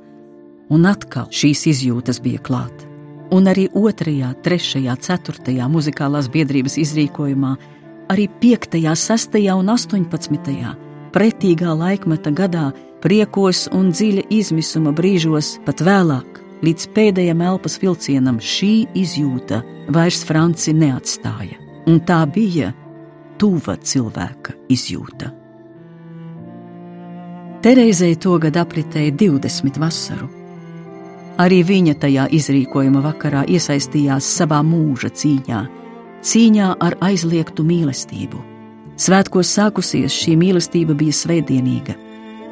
[0.74, 2.84] un atkal šīs izjūtas bija klāt.
[3.32, 7.56] Un arī otrajā, trešajā, ceturtajā muzikālās biedrības izrīkojumā,
[8.12, 10.76] arī piektajā, sestajā un astoņpadsmitajā
[11.16, 12.70] pretīgā laikmeta gadā
[13.04, 19.62] priekos un dziļa izmisuma brīžos, pat vēlāk, līdz pēdējam elpas vilcienam, šī izjūta
[19.94, 22.74] vairs Franci neatstāja, un tā bija
[23.38, 25.32] tuva cilvēka izjūta.
[27.62, 30.28] Terēzei togad apritēja 20 vasaru.
[31.42, 35.62] Arī viņa tajā izrīkojuma vakarā iesaistījās savā mūža cīņā,
[36.26, 38.42] cīņā ar aizliegtu mīlestību.
[38.98, 41.94] Svētkos sākusies šī mīlestība bija svētdienīga,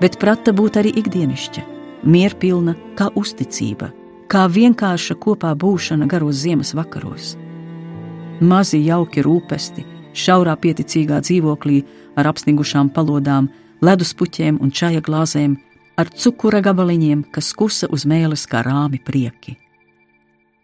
[0.01, 1.63] bet prata būt arī ikdienišķa,
[2.03, 3.91] mierpilna kā uzticība,
[4.31, 7.35] kā vienkārša kopā būšana garos ziemas vakaros.
[8.41, 11.83] Mazi jauki rūpesti, šaurā pieticīgā dzīvoklī
[12.19, 13.47] ar apsnigušām palodām,
[13.85, 15.55] leduspuķiem un čaja glāzēm,
[15.95, 19.55] ar cukura gabaliņiem, kas kusa uz mēles kā rāmi prieki.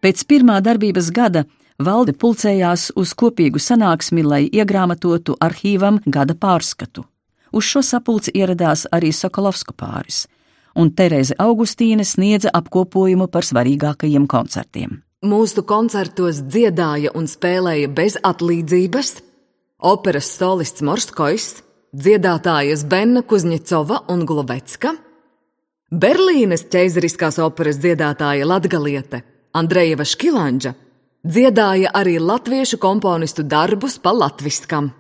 [0.02, 1.46] Pēc pirmā darbības gada
[1.80, 7.06] valde pulcējās uz kopīgu sanāksmi, lai iegrāmatotu arhīvam gada pārskatu.
[7.52, 10.26] Uz šo sapulci ieradās arī Sokolovska pāris,
[10.76, 15.02] un Terēze Augustīne sniedza apkopojumu par svarīgākajiem koncertiem.
[15.22, 19.12] Mūsu koncertos dziedāja un spēlēja bez atlīdzības
[19.92, 21.62] operas solists Morskojs,
[21.94, 24.96] dziedātājas Benna Kuzņecova un Glovecka,
[25.92, 29.26] Berlīnes ķeizariskās operas dziedātāja Latgaliete
[29.60, 30.72] Andrejeva Škilanģa
[31.28, 34.94] dziedāja arī latviešu komponistu darbus pa latviskam.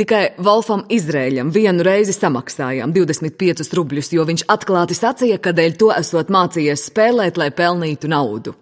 [0.00, 5.90] Tikai Wolfam Izrēļam vienu reizi samaksājām 25 rubļus, jo viņš atklāti sacīja, ka dēļ to
[5.92, 8.56] esot mācījies spēlēt, lai pelnītu naudu.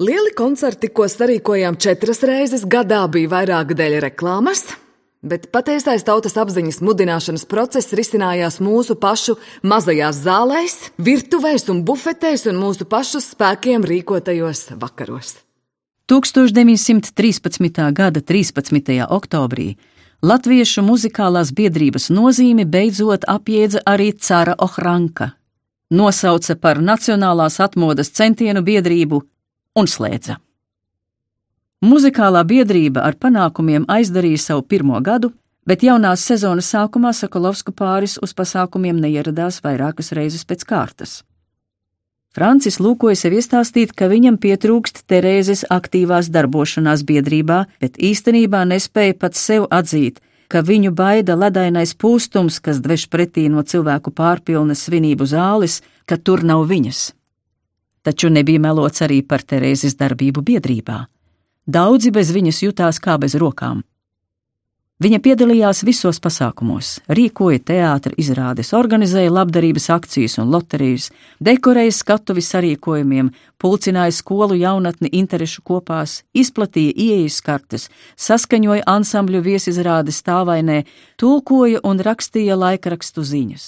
[0.00, 4.66] Lieli koncerti, ko sarīkojām četras reizes gadā, bija vairāk dēļ reklāmas,
[5.20, 12.60] bet patiesais tautas apziņas mudināšanas process risinājās mūsu pašu mazajās zālēs, virtuvēs un bufetēs un
[12.64, 15.45] mūsu pašu spēkiem rīkotajos vakaros.
[16.06, 17.92] 1913.
[17.92, 19.06] gada 13.
[19.10, 19.74] oktobrī
[20.22, 25.32] Latviešu muzikālās biedrības nozīmi beidzot apiedza arī Cara Ohranka,
[25.90, 29.20] nosauca par Nacionālās atmodas centienu biedrību
[29.74, 30.38] un slēdza.
[31.82, 35.32] Muzikālā biedrība ar panākumiem aizdarīja savu pirmo gadu,
[35.66, 41.24] bet jaunās sezonas sākumā Sokolovsku pāris uz pasākumiem neieradās vairākas reizes pēc kārtas.
[42.36, 49.38] Francis lūkoja sev iestāstīt, ka viņam pietrūkst Terēzes aktīvās darbošanās biedrībā, bet īstenībā nespēja pat
[49.40, 50.20] sev atzīt,
[50.52, 56.44] ka viņu baida ledainais pūstums, kas dveš pretī no cilvēku pārpilnas svinību zāles, ka tur
[56.44, 57.06] nav viņas.
[58.04, 61.06] Taču nebija melots arī par Terēzes darbību biedrībā.
[61.66, 63.80] Daudzi bez viņas jutās kā bez rokām.
[64.96, 73.28] Viņa piedalījās visos pasākumos, rīkoja teātris izrādes, organizēja labdarības akcijas un loterijas, dekorēja skatuves sarīkojumiem,
[73.60, 80.86] pulcināja skolu jaunatni interešu kopās, izplatīja ieejas kartes, saskaņoja ansambļu viesizrādes stāvainē,
[81.20, 83.66] tulkoja un rakstīja laikrakstu ziņas.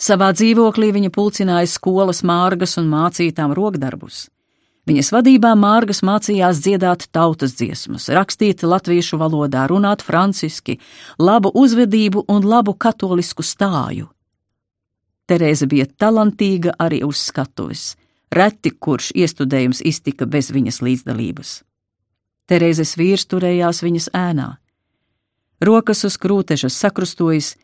[0.00, 4.30] Savā dzīvoklī viņa pulcināja skolas mārgas un mācītām rokdarbus.
[4.84, 10.76] Viņas vadībā Mārgas mācījās dziedāt tautas dziesmas, rakstīt latviešu valodā, runāt franciski,
[11.18, 14.10] labu uzvedību un labu katolisku stāju.
[15.24, 17.94] Terēze bija talantīga arī uz skatuves,
[18.28, 21.62] reti kurš iestudējums iztika bez viņas līdzdalības.
[22.44, 24.50] Terēzes vīrs turējās viņas ēnā.
[25.64, 27.54] Rokas uz krūtežas sakrustojas,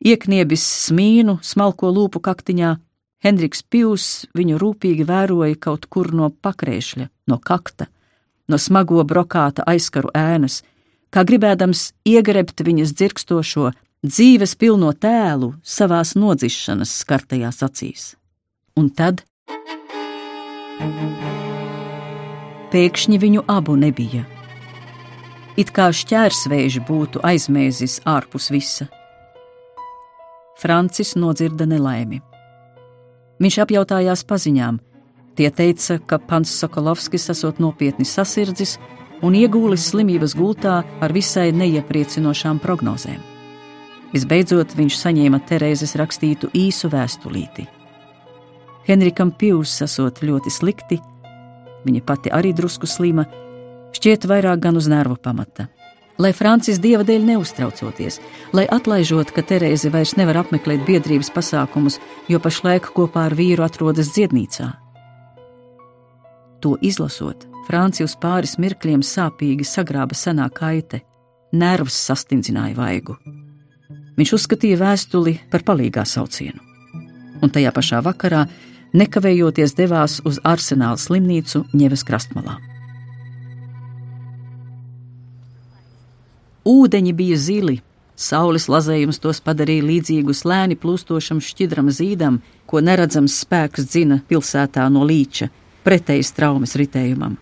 [0.00, 2.78] iekniebis smīnu smalko lūpu kaktiņā,
[3.20, 4.04] Hendriks Pjūs
[4.36, 7.90] viņu rūpīgi vēroja kaut kur no pakrēšļa, no kakta,
[8.48, 10.62] no smago brokāta aizkaru ēnas,
[11.12, 13.72] kā gribēdams iegrebt viņas dzirkstošo,
[14.06, 18.06] dzīves pilno tēlu savās nodzišanas skartajās acīs.
[18.80, 19.20] Un tad
[22.72, 24.24] pēkšņi viņu abu nebija.
[25.60, 28.88] It kā šķērsvēži būtu aizmēzis ārpus visa.
[30.56, 32.22] Francis nodzirda nelaimi.
[33.40, 34.78] Viņš apjautājās paziņām.
[35.38, 38.76] Tie teica, ka pants Sokolovskis esot nopietni sasirdzis
[39.24, 43.20] un iegūlis slimības gultā ar visai neiepriecinošām prognozēm.
[44.12, 47.68] Visbeidzot, viņš saņēma Terēzes rakstītu īsu vēstulīti.
[48.88, 51.00] Henrikam Pjūs esot ļoti slikti,
[51.86, 53.28] viņa pati arī drusku slima,
[53.96, 55.70] šķiet vairāk gan uz nervu pamata
[56.20, 58.20] lai Francis dieva dēļ neuztraucoties,
[58.56, 64.12] lai atlaižot, ka Terēze vairs nevar apmeklēt biedrības pasākumus, jo pašlaik kopā ar vīru atrodas
[64.14, 64.70] dziednīcā.
[66.60, 71.00] To izlasot, Francijs pāris mirkļiem sāpīgi sagrāba senā kaite,
[71.52, 73.16] nervus sastindzināja vaigu.
[74.20, 76.60] Viņš uzskatīja vēstuli par palīgā saucienu,
[77.40, 78.44] un tajā pašā vakarā
[78.92, 82.58] nekavējoties devās uz arsenāla slimnīcu Ņevas krastmalā.
[86.66, 87.78] Ūdeņi bija zili,
[88.16, 95.06] saules lazējums tos padarīja līdzīgus lēni plūstošam šķidram zīdam, ko neredzams spēks dzina pilsētā no
[95.08, 95.48] līča,
[95.84, 97.38] pretēji traumas ritējumam.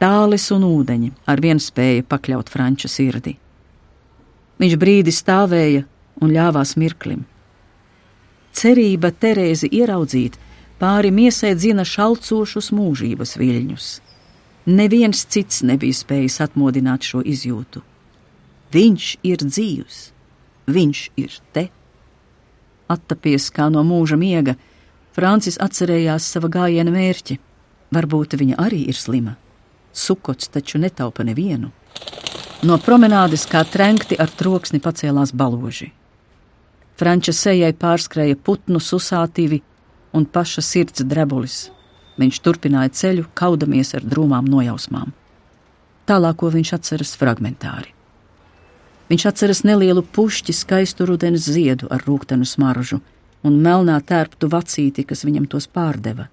[0.00, 3.36] Tālis un ūdeņi ar vien spēja pakļaut franča sirdi.
[4.60, 5.84] Viņš brīdi stāvēja
[6.20, 7.26] un ļāvās mirklim.
[8.56, 10.38] Cerība Terēzi ieraudzīt
[10.80, 13.86] pāri miesai dzina šalcošus mūžības viļņus.
[14.66, 17.84] Neviens cits nebija spējis atmodināt šo izjūtu.
[18.70, 20.00] Viņš ir dzīvs,
[20.70, 21.66] viņš ir te.
[22.90, 24.54] Attapies kā no mūža miega,
[25.14, 27.38] Francis atcerējās sava gājiena mērķi.
[27.90, 29.34] Varbūt viņa arī ir slima.
[29.92, 31.72] Sukots taču netaupa nevienu.
[32.62, 35.90] No promenādes kā trenkti ar troksni pacēlās baloži.
[37.00, 39.62] Franča sejai pārskrēja putnu susātīvi
[40.14, 41.70] un paša sirds drebulis.
[42.20, 45.14] Viņš turpināja ceļu, kaudamies ar drūmām nojausmām.
[46.06, 47.94] Tālāko viņš atceras fragmentāri.
[49.10, 53.00] Viņš atceras nelielu pušķi skaistu rudens ziedu ar rūktenu smaržu
[53.42, 56.28] un melnā tērptu vacīti, kas viņam tos pārdeva.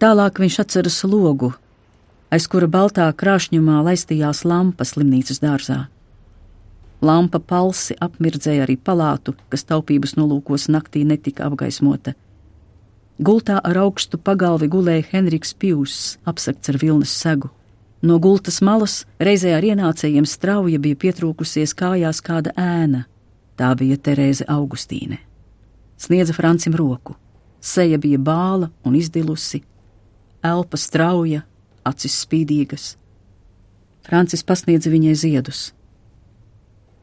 [0.00, 1.52] Tālāk viņš atceras logu,
[2.32, 5.86] aiz kura baltā krāšņumā laistījās lampa slimnīcas dārzā.
[7.00, 12.12] Lampa palsi apmirdzēja arī palātu, kas taupības nolūkos naktī netika apgaismota.
[13.20, 17.48] Gultā ar augstu pagalvi gulēja Henriks Pjūss, apsakts ar vilnas segu.
[18.02, 23.04] No gultas malas reizē ar ienācējiem strauja bija pietrūkusies kājās kāda ēna.
[23.60, 25.18] Tā bija Terēze Augustīne.
[26.00, 27.16] Sniedza Francim roku.
[27.60, 29.60] Seja bija bāla un izdilusi,
[30.40, 31.42] elpa strauja,
[31.84, 32.94] acis spīdīgas.
[34.08, 35.60] Francis pasniedza viņai ziedus.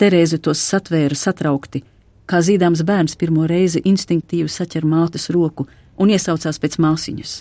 [0.01, 1.83] Terēze tos satvēra satraukti,
[2.25, 5.67] kā zīdāms bērns pirmo reizi instinktīvi saķer mātes roku
[5.97, 7.37] un iesaucās pēc māsiņas.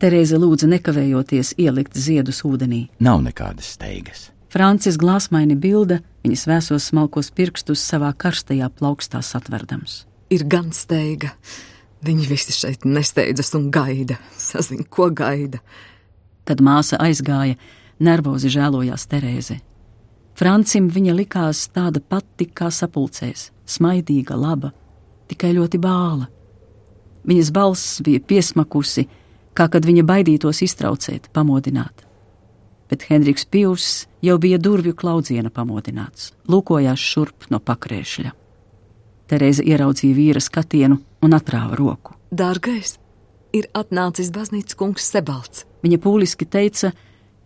[0.00, 2.86] Terēze lūdza nekavējoties ielikt ziedus ūdenī.
[3.04, 4.30] Nav nekādas steigas.
[4.48, 10.06] Francis glāsmaini bilda viņas vēsos smalkos pirkstus savā karstajā plaukstā satverdams.
[10.32, 11.34] Ir gan steiga.
[12.00, 14.16] Viņi visi šeit nesteidzas un gaida.
[14.40, 15.60] Sazin, ko gaida.
[16.48, 17.60] Kad māsa aizgāja,
[18.00, 19.60] nervozi žēlojās Terēze.
[20.32, 24.72] Francim viņa likās tāda pati kā sapulcēs, smaidīga, laba,
[25.28, 26.30] tikai ļoti bāla.
[27.28, 29.04] Viņas balss bija piesmakusi,
[29.60, 32.06] kā kad viņa baidītos iztraucēt, pamodināt.
[32.90, 38.32] Bet Henriks Pjūss jau bija durvju klaudziena pamodināts, lūkojās šurp no pakrēšļa.
[39.30, 42.16] Terēza ieraudzīja vīra skatienu un atrāva roku.
[42.34, 42.96] Dārgais,
[43.54, 45.66] ir atnācis baznīcas kungs Sebalts.
[45.84, 46.90] Viņa pūliski teica,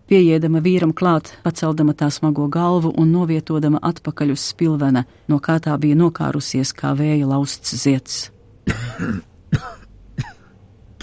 [0.08, 5.76] pieiedama vīram klāt, paceldama tā smago galvu un novietodama atpakaļ uz spilvena, no kā tā
[5.82, 8.28] bija nokārusies kā vēja lausts ziets.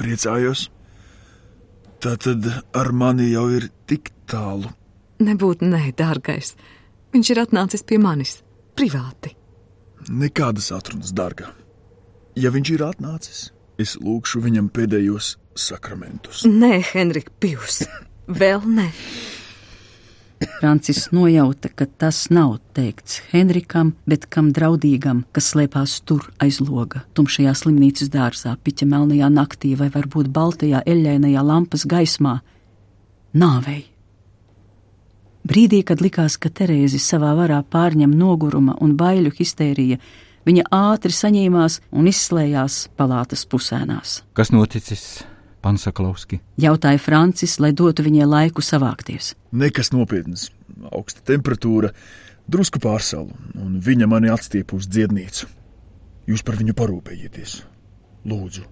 [0.02, 0.72] Priecājos.
[2.02, 4.72] Tā tad ar mani jau ir tik tālu.
[5.22, 6.56] Nebūtu nē, dārgais.
[7.14, 8.40] Viņš ir atnācis pie manis
[8.74, 9.36] privāti.
[10.10, 11.52] Nekādas atrunas, dārgā.
[12.40, 13.42] Ja viņš ir atnācis,
[13.78, 16.42] es lūgšu viņam pēdējos sakramentus.
[16.48, 17.84] Nē, Henrika Pjūs,
[18.42, 18.88] vēl ne.
[20.60, 27.04] Francis nojauta, ka tas nav teikts Henrikam, bet kam draudīgam, kas slēpās tur aiz loga,
[27.18, 32.40] tumšajā slimnīcas dārzā, piķa melnajā naktī vai varbūt baltajā eļļainajā lampas gaismā-
[33.44, 33.86] nāvei.
[35.48, 39.98] Brīdī, kad likās, ka Terēzi savā varā pārņem noguruma un baiļu histērija,
[40.46, 44.22] viņa ātri saņēmās un izslēgās palātas pusēnās.
[44.34, 45.24] Kas noticis?
[45.62, 46.42] Pansaklauski.
[46.62, 49.36] Jautāja Francis, lai dotu viņai laiku savākties.
[49.54, 50.50] Nekas nopietns,
[50.92, 51.92] augsta temperatūra,
[52.52, 55.50] drusku pārsalu, un viņa mani atstiepa uz dziednīcu.
[56.30, 57.60] Jūs par viņu parūpējieties.
[58.30, 58.66] Lūdzu,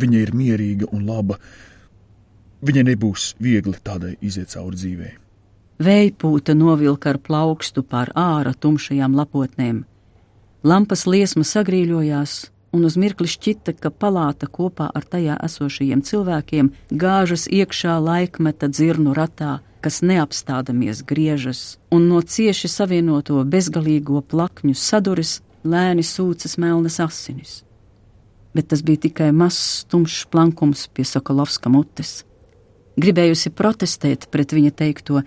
[0.00, 1.38] viņa ir mierīga un laba.
[2.66, 5.12] Viņai nebūs viegli tādai iziet cauri dzīvei.
[5.80, 9.84] Vējpūta novilka ar plaukstu pār ārā tumšajām lapotnēm.
[10.60, 12.34] Lampas liesma sagrīļojās,
[12.72, 19.14] un uz mirkli šķita, ka palāta kopā ar tajā esošajiem cilvēkiem gāžas iekšā laikmeta dzirnu
[19.16, 27.60] ratā, kas neapstādamies griežas, un no cieši savienoto bezgalīgo plakņu saduris lēni sūcas melnas asinis.
[28.54, 32.24] Bet tas bija tikai mazs, tumšs plankums pie Sokolovska mutes.
[33.00, 35.22] Gribējusi protestēt pret viņa teikto,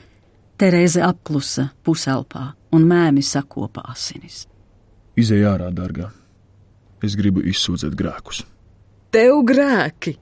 [0.54, 4.44] Terēze apklusa puselpā un mēmi sakopa asinis.
[5.18, 6.12] Izej ārā, dārgā!
[7.04, 8.46] Es gribu izsūdzēt grēkus.
[9.14, 10.16] Tev grēki,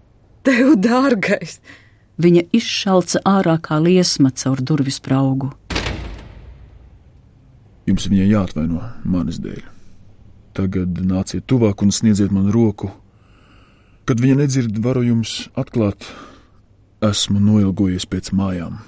[0.45, 1.59] tev dārgais!
[2.21, 5.49] Viņa izšalca ārā kā liesma caur durvis spraugu.
[7.89, 9.63] Jums viņai jāatvaino manis dēļ.
[10.57, 12.91] Tagad nāciet tuvāk un sniedziet man roku.
[14.05, 16.05] Kad viņa nedzird, varu jums atklāt,
[17.01, 18.81] esmu noilgojies pēc mājām.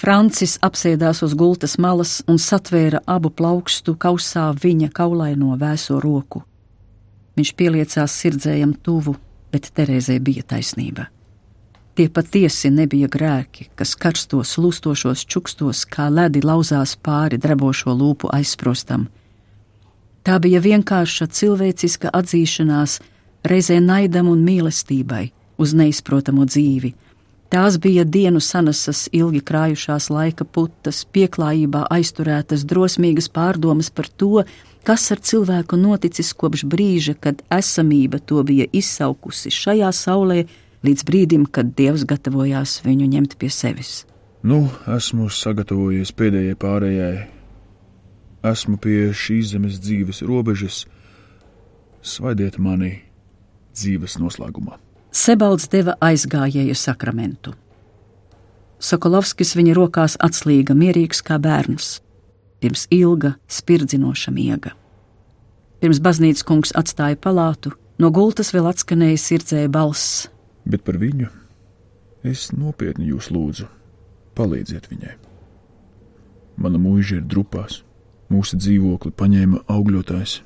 [0.00, 6.42] Francis apsēdās uz gultas malas un satvēra abu plaukstu kausā viņa kaulaino vēso roku.
[7.36, 9.16] Viņš pieliecās sirdzējam tuvu,
[9.52, 11.10] bet Terēzē bija taisnība.
[11.96, 19.06] Tie patiesi nebija grēki, kas karstos, lūstošos čukstos, kā ledi lauzās pāri drebošo lūpu aizsprostam.
[20.26, 22.98] Tā bija vienkārša cilvēciska atzīšanās,
[23.48, 26.92] reizē naidam un mīlestībai uz neizprotamo dzīvi.
[27.48, 34.42] Tās bija dienu sanasas, ilgi krājušās laika putas, pieklājībā aizturētas drosmīgas pārdomas par to,
[34.86, 40.42] kas ar cilvēku noticis kopš brīža, kad esamība to bija izsaukusi šajā saulē,
[40.86, 44.04] līdz brīdim, kad Dievs gatavojās viņu ņemt pie sevis.
[44.46, 47.14] Nu, esmu sagatavojies pēdējai pārējai.
[48.46, 50.84] Esmu pie šīs zemes dzīves robežas.
[52.02, 52.92] Svaidiet mani
[53.74, 54.78] dzīves noslēgumā.
[55.16, 57.54] Sebalds deva aizgājēju sakramentu.
[58.76, 62.02] Sokolovskis viņa rokās atslīga mierīgs kā bērns,
[62.60, 64.74] pirms ilga, spirdzinoša miega.
[65.80, 70.26] Pirms baznīcas kungs atstāja palātu, no gultas vēl atskanēja sirdsēja balss.
[70.68, 71.30] Bet par viņu
[72.26, 73.70] es nopietni jūs lūdzu,
[74.36, 75.14] palīdziet viņai.
[76.60, 77.80] Mana mūža ir drupās,
[78.28, 80.42] mūsu dzīvokli paņēma augļotājs.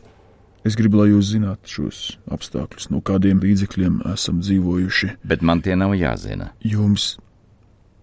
[0.67, 1.99] Es gribu, lai jūs zinātu šos
[2.29, 5.15] apstākļus, no kādiem līdzekļiem esam dzīvojuši.
[5.25, 6.51] Bet man tie nav jāzina.
[6.61, 7.15] Jums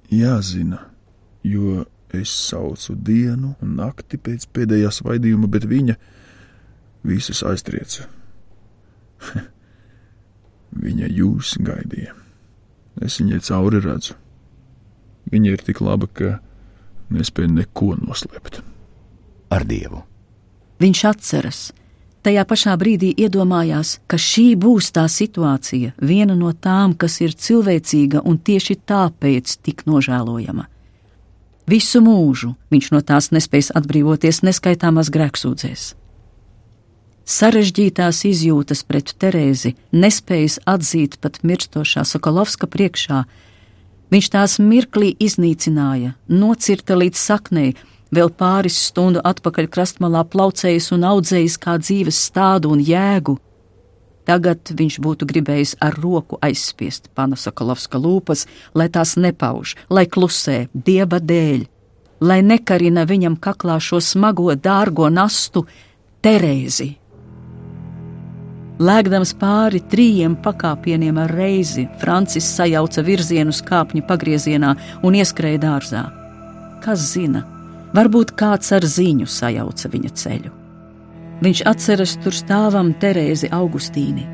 [0.09, 0.81] jāzina,
[1.45, 1.83] jo
[2.17, 5.97] es saucu dienu un nakti pēc pēdējā svaidījuma, bet viņa
[7.05, 8.07] visus aiztrieca.
[10.87, 12.15] viņa jūs gaidīja.
[13.05, 14.17] Es viņai cauri redzu.
[15.29, 16.37] Viņa ir tik laba, ka
[17.13, 18.63] nespēja neko noslēpt.
[19.53, 20.01] Ar Dievu.
[20.81, 21.59] Viņš atceras,
[22.27, 28.25] tajā pašā brīdī iedomājās, ka šī būs tā situācija, viena no tām, kas ir cilvēcīga
[28.27, 30.67] un tieši tāpēc tik nožēlojama.
[31.67, 35.87] Visu mūžu viņš no tās nespēs atbrīvoties neskaitāmās grēksūdzēs.
[37.27, 43.25] Sarežģītās izjūtas pret Terēzi, nespējas atzīt pat mirstošā Sokolovska priekšā,
[44.15, 47.73] viņš tās mirklī iznīcināja, nocirta līdz saknei,
[48.13, 53.37] vēl pāris stundu atpakaļ krastmalā plaucējis un audzējis kā dzīves stādu un jēgu.
[54.27, 58.43] Tagad viņš būtu gribējis ar roku aizspiest pana Sokolovska lūpas,
[58.75, 61.63] lai tās nepauž, lai klusē, dieva dēļ,
[62.19, 65.63] lai nekarina viņam kaklā šo smago, dārgo nastu
[66.23, 66.89] Terēzi.
[68.77, 74.75] Lēgdams pāri trījiem pakāpieniem ar reizi, Francis sajauca virzienu kāpņu pagriezienā
[75.07, 76.03] un ieskrēja dārzā.
[76.83, 77.41] Kas zina,
[77.95, 80.51] varbūt kāds ar ziņu sajauca viņa ceļu.
[81.43, 84.25] Viņš atceras tur stāvam Terēzi Augustīni.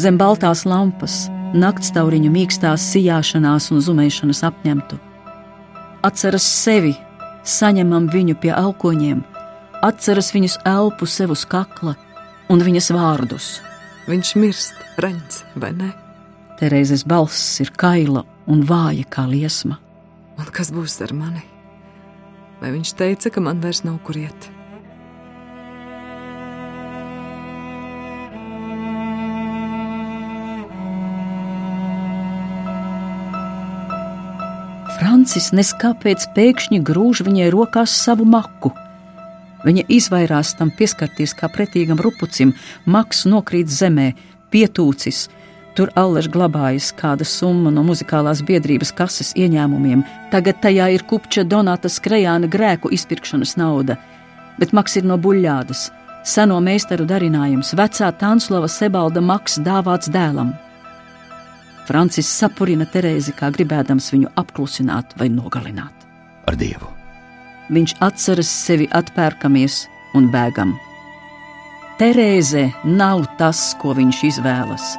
[0.00, 4.98] Zem baltās lampas, naktstauriņu mīkstās sijāšanās un zumēšanas apņemtu.
[6.02, 6.96] Atceras sevi,
[7.46, 9.20] saņemam viņu pie alkoņiem,
[9.86, 11.94] atceras viņus elpu sev uz kakla
[12.50, 13.52] un viņas vārdus
[14.10, 15.92] Viņš mirst, Reņģis, vai ne?
[16.58, 19.78] Terēzes balss ir kaila un vāja kā liesma.
[20.38, 21.44] Un kas būs ar mani?
[22.62, 24.44] Vai viņš teica, ka man vairs nav kur iet?
[34.94, 38.70] Francis neskāpēc pēkšņi grūž viņai rokās savu maku.
[39.66, 42.54] Viņa izvairās tam pieskarties kā pretīgam rupucim,
[42.86, 44.12] maks nokrīt zemē,
[44.54, 45.26] pietūcis.
[45.76, 50.04] Tur allaž glabājas kāda summa no muzikālās biedrības kases ieņēmumiem.
[50.32, 53.96] Tagad tajā ir kupča Donāta Skrejāna grēku izpirkšanas nauda,
[54.60, 55.86] bet maks ir no buļļādas,
[56.28, 60.52] seno meistaru darinājums, vecā Tanslava Sebalda maks dāvāts dēlam.
[61.88, 66.10] Francis sapurina Terēzi, kā gribēdams viņu apklusināt vai nogalināt.
[66.46, 66.92] Ar Dievu!
[67.72, 69.82] viņš atceras sevi atpērkamies
[70.18, 70.74] un bēgam.
[72.00, 74.94] Terēze nav tas, ko viņš izvēlas.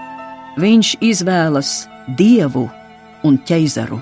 [0.53, 1.69] Viņš izvēlas
[2.17, 2.67] dievu
[3.25, 3.97] un ķeizaru.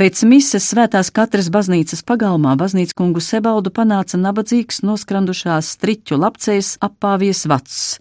[0.00, 7.44] Pēc mises svētās katras baznīcas pagalmā baznīcas kungu Sebaldu panāca nabadzīgs noskrandušās striķu lapcēs apāvies
[7.46, 8.00] vacs,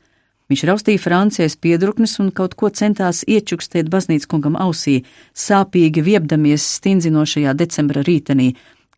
[0.51, 4.97] Viņš raustīja Francijas piedruknes un kaut ko centās iečukstēt baznīcas kungam ausī,
[5.31, 8.49] sāpīgi viebdamies stindzinošajā decembra rītenī,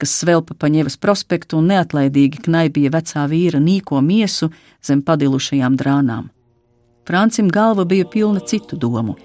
[0.03, 4.49] kas svelpa pa ņevas prospektu un neatlaidīgi knaibīja vecā vīra nīko miesu
[4.83, 6.25] zem padilušajām drānām.
[7.07, 9.15] Francim galva bija pilna citu domu.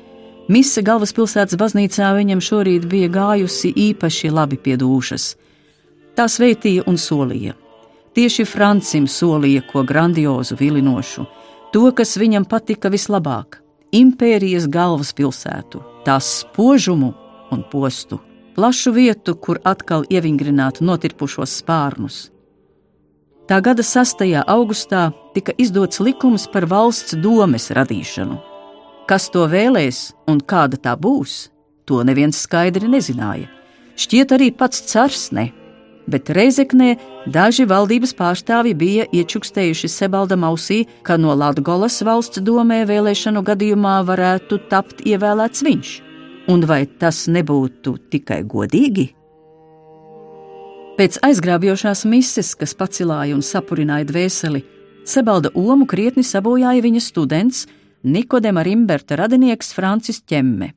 [0.48, 5.26] Mise galvaspilsētas baznīcā viņam šorīt bija gājusi īpaši labi pie dūšas.
[6.14, 7.56] Tā sveitīja un solīja.
[8.14, 11.26] Tieši Francim solīja ko grandiozu, vilinošu
[11.74, 13.58] to, kas viņam patika vislabāk-
[14.02, 17.14] impērijas galvaspilsētu, tās spožumu
[17.50, 18.20] un postu,
[18.58, 22.16] plašu vietu, kur atkal ievingrināt notirpušos spārnus.
[23.46, 24.24] Tā gada 6.
[24.50, 25.02] augustā
[25.36, 28.40] tika izdots likums par valsts domes radīšanu.
[29.06, 31.36] Kas to vēlēs un kāda tā būs,
[31.86, 33.46] to neviens skaidri nezināja.
[33.94, 35.52] Šķiet, arī pats cars ne
[36.08, 36.94] bet Reizeknē
[37.28, 44.62] daži valdības pārstāvji bija iečukstējuši Sebaldam ausī, ka no Latgolas valsts domē vēlēšanu gadījumā varētu
[44.72, 45.96] tapt ievēlēts viņš.
[46.48, 49.08] Un vai tas nebūtu tikai godīgi?
[50.98, 54.64] Pēc aizgrābjošās mises, kas pacilāja un sapurināja dvēseli,
[55.08, 57.62] Sebalda omu krietni sabojāja viņa students
[58.04, 60.74] Nikodema Rimberta radinieks Francis Ķemme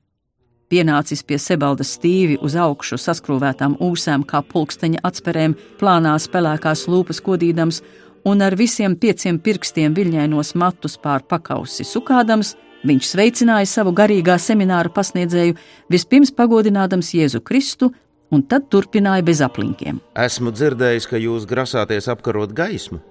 [0.72, 7.82] pienācis pie Sebalda stīvi uz augšu saskrūvētām ūsēm, kā pulksteņa atspērēm, plānās pelēkās lūpas kodīdams,
[8.28, 12.56] un ar visiem pieciem pirkstiem viļņainos matus pār pakausi sukādams,
[12.88, 15.58] viņš sveicināja savu garīgā semināra pasniedzēju,
[15.92, 17.92] vispirms pagodinādams Jēzu Kristu,
[18.32, 20.00] un tad turpināja bez aplinkiem.
[20.18, 23.02] Esmu dzirdējis, ka jūs grasāties apkarot gaismu.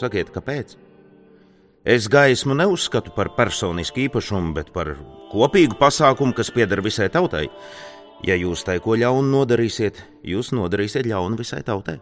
[0.00, 0.76] Sakiet, kāpēc?
[1.84, 4.94] Es gaismu neuzskatu par personisku īpašumu, bet par
[5.32, 7.48] kopīgu pasākumu, kas pieder visai tautai.
[8.22, 11.98] Ja jūs tai ko ļaunu nodarīsiet, jūs nodarīsiet ļaunu visai tautai.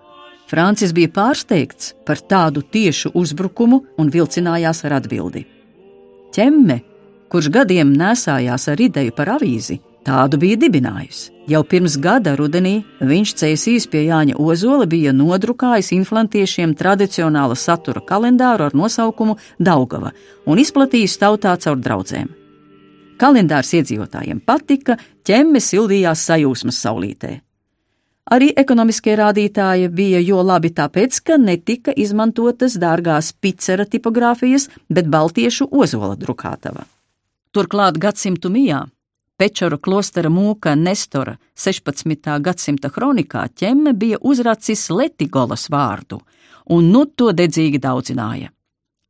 [0.50, 5.46] Francis bija pārsteigts par tādu tiešu uzbrukumu un vilcinājās ar atbildi.
[6.30, 6.78] Ķemme,
[7.30, 11.32] kurš gadiem nesājās ar ideju par avīzi, tādu bija dibinājusi.
[11.50, 18.68] Jau pirms gada rudenī viņš cēsīs pie Jāņa Ozola bija nodrukājis inflantiešiem tradicionāla satura kalendāru
[18.68, 20.14] ar nosaukumu Daugava
[20.46, 22.30] un izplatījis tautā caur draudzēm.
[23.20, 27.40] Kalendārs iedzīvotājiem patika, ķemme sildījās sajūsmas saulītē.
[28.30, 35.66] Arī ekonomiskie rādītāji bija jo labi tāpēc, ka netika izmantotas dārgās picera tipogrāfijas, bet baltiešu
[35.70, 36.86] ozola drukātava.
[37.50, 38.84] Turklāt gadsimtu mijā
[39.40, 42.26] Pečora klostera mūka Nestora 16.
[42.44, 46.18] gadsimta kronikā ķemme bija uzracis Letigolas vārdu,
[46.68, 48.50] un nu to dedzīgi daudzināja.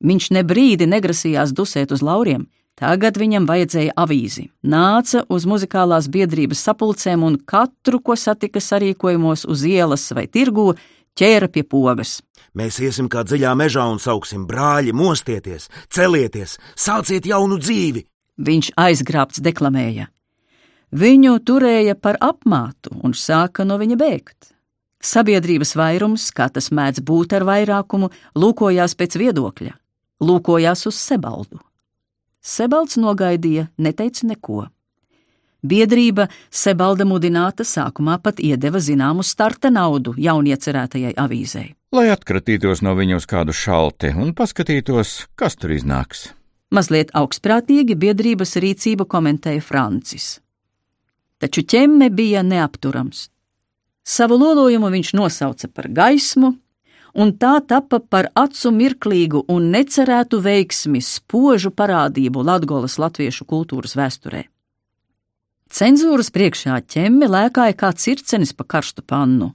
[0.06, 2.46] Viņš ne brīdi negrasījās dusēt uz lauriem,
[2.80, 4.46] Tagad viņam vajadzēja avīzi.
[4.64, 10.72] Nāca uz muzikālās biedrības sapulcēm un katru, ko satika sarīkojumos uz ielas vai tirgū,
[11.20, 12.20] ķēra pie pogas.
[12.56, 18.06] Mēs iesim kā dziļā mežā un sauksim: brāļi, mostieties, celieties, sāciet jaunu dzīvi!
[18.40, 20.08] Viņš aizgrābts deklamēja.
[20.96, 24.54] Viņu turēja par apmātu un sāka no viņa bēgt.
[25.04, 29.74] Sabiedrības vairums, kā tas mēdz būt ar vairākumu, lūkojās pēc viedokļa,
[30.24, 31.60] lūkojās uz sebaldu.
[32.40, 34.64] Sebalds nogaidīja, neteica neko.
[35.60, 41.74] Biedrība Sebalda mudināta sākumā pat iedeva zināmu starta naudu jauniecerētajai avīzei.
[41.92, 46.30] Lai atkratītos no viņu uz kādu šalti un paskatītos, kas tur iznāks.
[46.70, 50.38] Mazliet augstprātīgi biedrības rīcību komentēja Francis.
[51.42, 53.26] Taču ķemme bija neapturams.
[54.06, 56.54] Savu lolojumu viņš nosauca par gaismu,
[57.14, 64.44] un tā tapa par acu mirklīgu un necerētu veiksmi spožu parādību Latgolas latviešu kultūras vēsturē.
[65.70, 69.52] Cenzūras priekšā ķemme lēkāja kā circenis pa karstu pannu.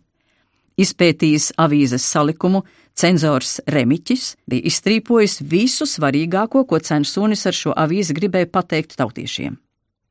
[0.79, 2.63] Izpētījis avīzes salikumu,
[2.95, 9.55] cenzors Remiķis bija iztrīpojis visu svarīgāko, ko censonis ar šo avīzi gribēja pateikt tautiešiem.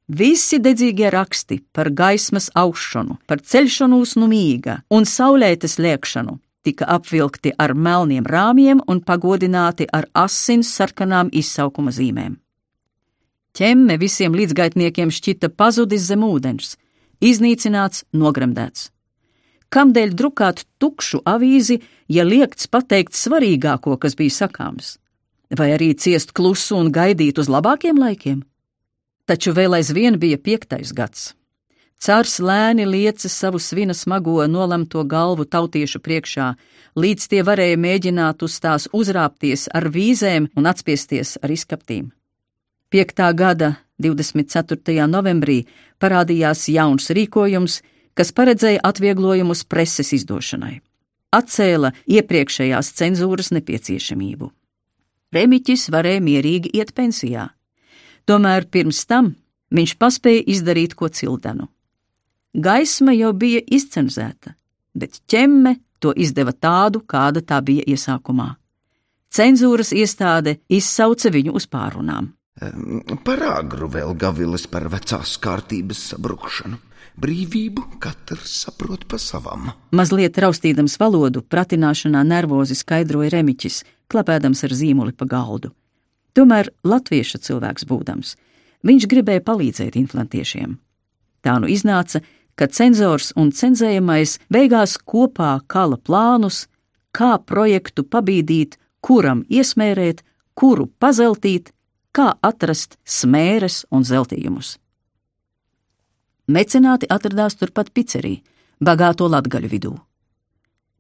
[0.08, 7.52] Visi dedzīgie raksti par gaismas aušanu, par ceļšanos no mīga un saulētas liekšanu tika apvilkti
[7.58, 12.38] ar melniem rāmjiem un pagodināti ar asins sarkanām izsaukuma zīmēm.
[13.54, 16.74] Ķemme visiem līdzgaitniekiem šķita pazudis zem ūdens,
[17.22, 18.88] iznīcināts, nogremdēts.
[19.74, 24.96] Kamdēļ drukāt tukšu avīzi, ja liekts pateikt svarīgāko, kas bija sakāms,
[25.58, 28.42] vai arī ciest klusu un gaidīt uz labākiem laikiem?
[29.26, 31.32] Taču vēl aizvien bija piektais gads.
[32.02, 36.50] Cārs lēni lieca savu svina smago nolemto galvu tautiešu priekšā,
[36.96, 42.10] līdz tie varēja mēģināt uz tās uzrāpties ar vīzēm un atspiesties ar izkaptīm.
[42.92, 43.22] 5.
[43.34, 45.06] gada 24.
[45.08, 45.64] novembrī
[45.98, 47.80] parādījās jauns rīkojums,
[48.14, 50.80] kas paredzēja atvieglojumus preses izdošanai.
[51.34, 54.50] Atcēla iepriekšējās cenzūras nepieciešamību.
[55.34, 57.48] Remiķis varēja mierīgi iet pensijā.
[58.28, 59.34] Tomēr pirms tam
[59.74, 61.66] viņš paspēja izdarīt ko cildenu.
[62.54, 64.54] Gaisma jau bija izcenzēta,
[64.94, 68.54] bet ķemme to izdeva tādu, kāda tā bija iesākumā.
[69.34, 72.30] Cenzūras iestāde izsauca viņu uz pārunām.
[73.26, 76.78] Par agru vēl gavilis par vecās kārtības sabrukšanu.
[77.18, 79.72] Brīvību katrs saprot pa savam.
[79.94, 85.72] Mazliet raustīdams valodu, pratināšanā nervozi skaidroja Remiķis, klapēdams ar zīmuli pa galdu.
[86.34, 88.34] Tomēr latviešu cilvēks būdams,
[88.86, 90.78] viņš gribēja palīdzēt inflantiešiem.
[91.42, 92.22] Tā nu iznāca,
[92.54, 96.66] ka cenzors un cenzējamais beigās kopā kala plānus,
[97.14, 100.22] kā projektu pabīdīt, kuram iesmērēt,
[100.54, 101.72] kuru pazeltīt,
[102.14, 104.78] kā atrast smēres un zeltījumus.
[106.46, 108.36] Mecenāti atradās turpat picerī,
[108.80, 109.94] bagāto latgaļu vidū.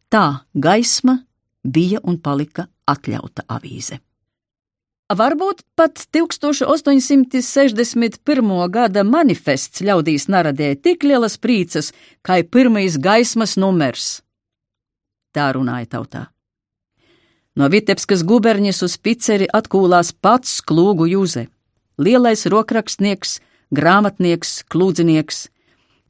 [0.08, 1.18] Tā gaisma
[1.64, 4.03] bija un palika atļauta avīze.
[5.12, 8.72] Varbūt pat 1861.
[8.72, 11.92] gada manifests ļaudīs naradēja tik lielas prīcas,
[12.24, 14.24] kā pirmais gaismas numers.
[15.36, 16.32] Tā runāja tautā.
[17.54, 21.52] No Vitebskas guberņas uz piceri atkūlās pats klūgu jūze,
[22.00, 23.44] lielais rokrakstnieks,
[23.76, 25.52] grāmatnieks, klūdzinieks.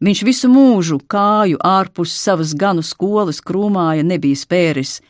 [0.06, 5.02] Viņš visu mūžu kāju ārpus savas ganu skolas krūmāja nebija spēris,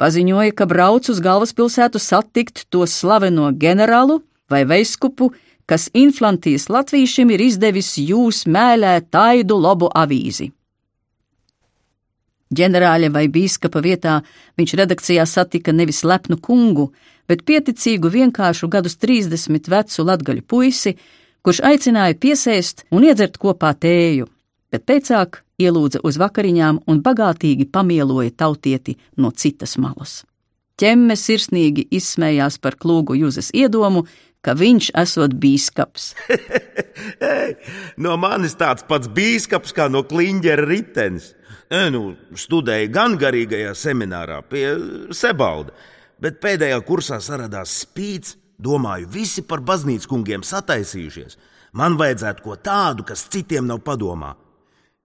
[0.00, 4.20] paziņoja, ka brauc uz galvaspilsētu satikt to slaveno ģenerālu
[4.50, 5.32] vai veiskupu,
[5.66, 10.52] kas inflantijas latviešiem ir izdevis jūs mēlē taidu lobu avīzi.
[12.54, 14.20] Ģenerāļa vai bīskapa vietā
[14.58, 16.92] viņš redakcijā satika nevis lepnu kungu,
[17.26, 20.94] bet pieticīgu vienkāršu gadus 30 vecu latgaļu puisi,
[21.42, 24.28] kurš aicināja piesēst un iedzert kopā tēju,
[24.70, 30.22] bet pēcāk ielūdza uz vakariņām un bagātīgi pamieloja tautieti no citas malas.
[30.76, 34.04] Ķemme sirsnīgi izsmējās par klūgu Jūzes iedomu,
[34.44, 36.10] ka viņš esot bīskaps.
[38.04, 41.32] no manis tāds pats bīskaps kā no kliņģera ritenis.
[41.72, 44.68] E, nu, studēju gan garīgajā seminārā pie
[45.16, 45.72] Sebalda,
[46.22, 48.36] bet pēdējā kursā saradās spīts.
[48.56, 51.34] Domāju, visi par baznīcas kungiem sataisījušies.
[51.76, 54.30] Man vajadzētu ko tādu, kas citiem nav padomā.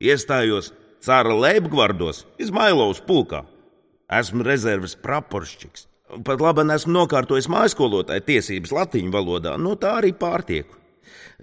[0.02, 0.72] Iestājos
[1.02, 3.44] Cāra Leibgvardos, Izmailovas pulkā.
[4.12, 5.86] Esmu rezerves praporšķiks.
[6.26, 10.76] Pat labi, esmu nokārtojis mājskolotāju tiesības latīņu valodā, no tā arī pārtieku.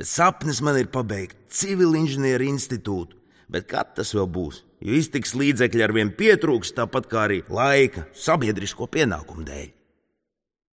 [0.03, 3.17] Sapnis man ir pabeigt civilinženieru institūtu,
[3.49, 4.61] bet kad tas vēl būs?
[4.85, 9.71] Jo iztiks līdzekļi ar vien pietrūks, tāpat kā arī laika, sabiedrisko pienākumu dēļ.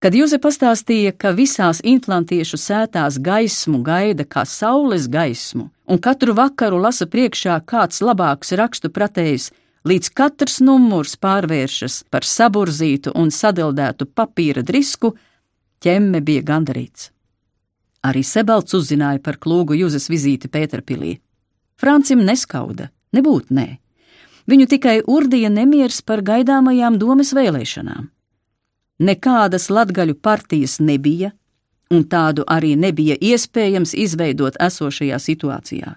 [0.02, 6.80] Kad Jūze pastāstīja, ka visās inflantiešu sētās gaismu gaida kā saules gaismu, un katru vakaru
[6.82, 9.52] lasa priekšā kāds labāks rakstu pratējs,
[9.86, 15.14] līdz katrs numurs pārvēršas par saburzītu un sadildētu papīra drisku,
[15.82, 17.12] ķemme bija gandarīts.
[18.06, 21.16] Arī Sebalts uzzināja par klūgu Jūzes vizīti Pēterpilī.
[21.82, 23.68] Francim neskauda, nebūt nē.
[24.46, 28.12] Viņu tikai urdīja nemieris par gaidāmajām domas vēlēšanām.
[29.06, 31.34] Nekādas latgaļu partijas nebija,
[31.92, 35.96] un tādu arī nebija iespējams izveidot esošajā situācijā.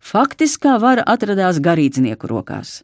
[0.00, 2.80] Faktiskā vara atradās garīdznieku rokās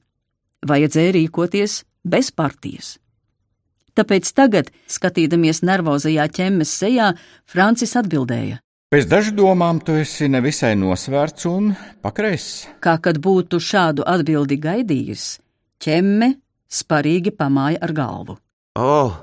[0.66, 2.96] vajadzēja rīkoties bez partijas.
[3.96, 7.12] Tāpēc tagad, skatīdamies nervozajā ķemmes sejā,
[7.48, 8.60] Francis atbildēja:
[8.92, 11.72] Pēc dažu domām tu esi nevisai nosvērts un
[12.04, 12.66] pakreiss.
[12.84, 15.24] Kā kad būtu šādu atbildi gaidījis,
[15.80, 16.34] ķemme
[16.68, 18.36] sparīgi pamāja ar galvu.
[18.76, 19.16] Oh,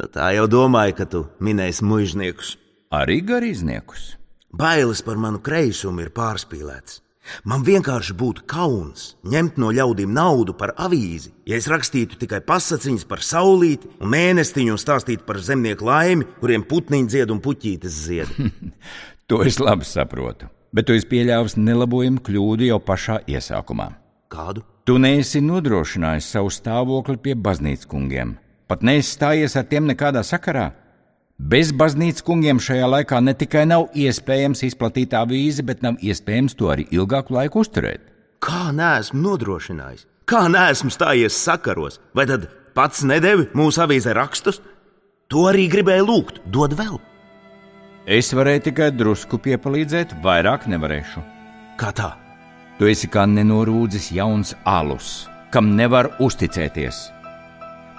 [0.00, 2.56] nu tā jau domāju, ka tu minēsi mužniekus.
[2.94, 4.14] Arī garīdzniekus.
[4.54, 7.00] Bailes par manu kreisumu ir pārspīlēts.
[7.48, 13.06] Man vienkārši būtu kauns ņemt no ļaudīm naudu par avīzi, ja es rakstītu tikai pasakiņas
[13.08, 18.36] par saulīti un mēnestiņu un stāstītu par zemnieku laimi, kuriem putniņi dzied un puķītes zied.
[19.28, 23.88] to es labi saprotu, bet tu esi pieļāvis nelabojumu kļūdu jau pašā iesākumā.
[24.34, 24.66] Kādu?
[24.84, 28.34] Tu neesi nodrošinājis savu stāvokli pie baznīcas kungiem,
[28.68, 30.72] pat neesi stājies ar tiem nekādā sakarā.
[31.38, 36.70] Bez baznīcas kungiem šajā laikā ne tikai nav iespējams izplatīt avīzi, bet nav iespējams to
[36.70, 38.04] arī ilgāku laiku uzturēt.
[38.44, 40.06] Kā neesmu nodrošinājis?
[40.30, 41.98] Kā neesmu stājies sakaros?
[42.14, 42.46] Vai tad
[42.76, 44.60] pats nedevi mūsu avīzē rakstus?
[45.32, 47.00] To arī gribēju lūgt, dod vēl.
[48.04, 51.24] Es varēju tikai drusku piepalīdzēt, vairāk nevarēšu.
[51.80, 52.12] Kā tā?
[52.78, 57.08] Tu esi kā nenorūdzis jauns alus, kam nevar uzticēties.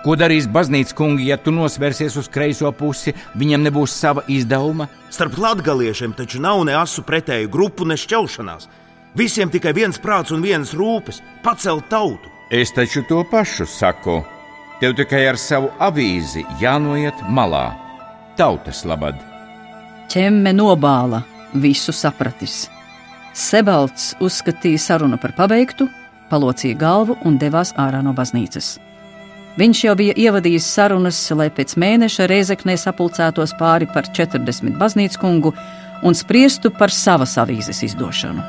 [0.06, 4.86] Ko darīs baznīcas kungi, ja tu nosversies uz kreiso pusi, viņam nebūs sava izdevuma?
[5.10, 8.68] Starp latgaliešiem taču nav ne asu pretēju grupu, ne šķaušanās.
[9.18, 12.30] Visiem tikai viens prāts un viens rūpes- pacelt tautu.
[12.51, 14.24] Es taču to pašu saku.
[14.80, 17.74] Tev tikai ar savu avīzi jānoiet malā,
[18.38, 19.16] tautas labad.
[20.08, 21.24] Ķemme nobāla,
[21.56, 22.70] visu sapratis.
[23.34, 25.89] Sebalts uzskatīja sarunu par pabeigtu,
[26.30, 28.85] palocīja galvu un devās ārā no baznīcas.
[29.56, 35.53] Viņš jau bija ievadījis sarunas, lai pēc mēneša reizeknē sapulcētos pāri par 40 baznīcu kungu
[36.03, 38.43] un spriestu par savas avīzes izdošanu.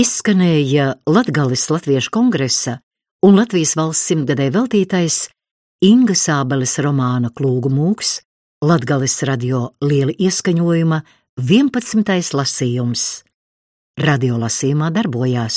[0.00, 2.78] Izskanēja Latgales Latviešu kongresa
[3.22, 5.26] un Latvijas valsts simtgadē veltītais
[5.84, 8.16] Inga Sābeles romāna Klūgu mūks,
[8.64, 11.02] Latgales radio liela ieskaņojuma
[11.34, 12.30] 11.
[12.30, 13.24] lasījums.
[13.98, 15.56] Radiolasījumā darbojās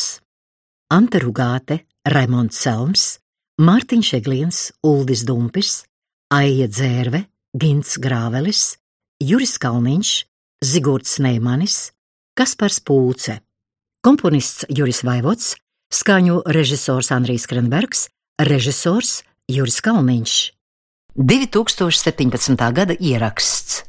[0.90, 3.04] Ante Rugāte, Raimonds Selms,
[3.62, 5.84] Mārtiņš Egliens, Uldis Dumpis,
[6.34, 8.80] Aija Dzērve, Gins Grāvelis,
[9.22, 10.14] Juris Kalniņš,
[10.66, 11.92] Zigords Neimanis,
[12.34, 13.38] Kaspars Pūce,
[14.02, 15.52] komponists Juris Vaivots,
[15.94, 18.08] skaņu režisors Andrijs Krenbergs,
[18.42, 20.40] režisors Juris Kalniņš.
[21.22, 22.66] 2017.
[22.74, 23.84] gada ieraksts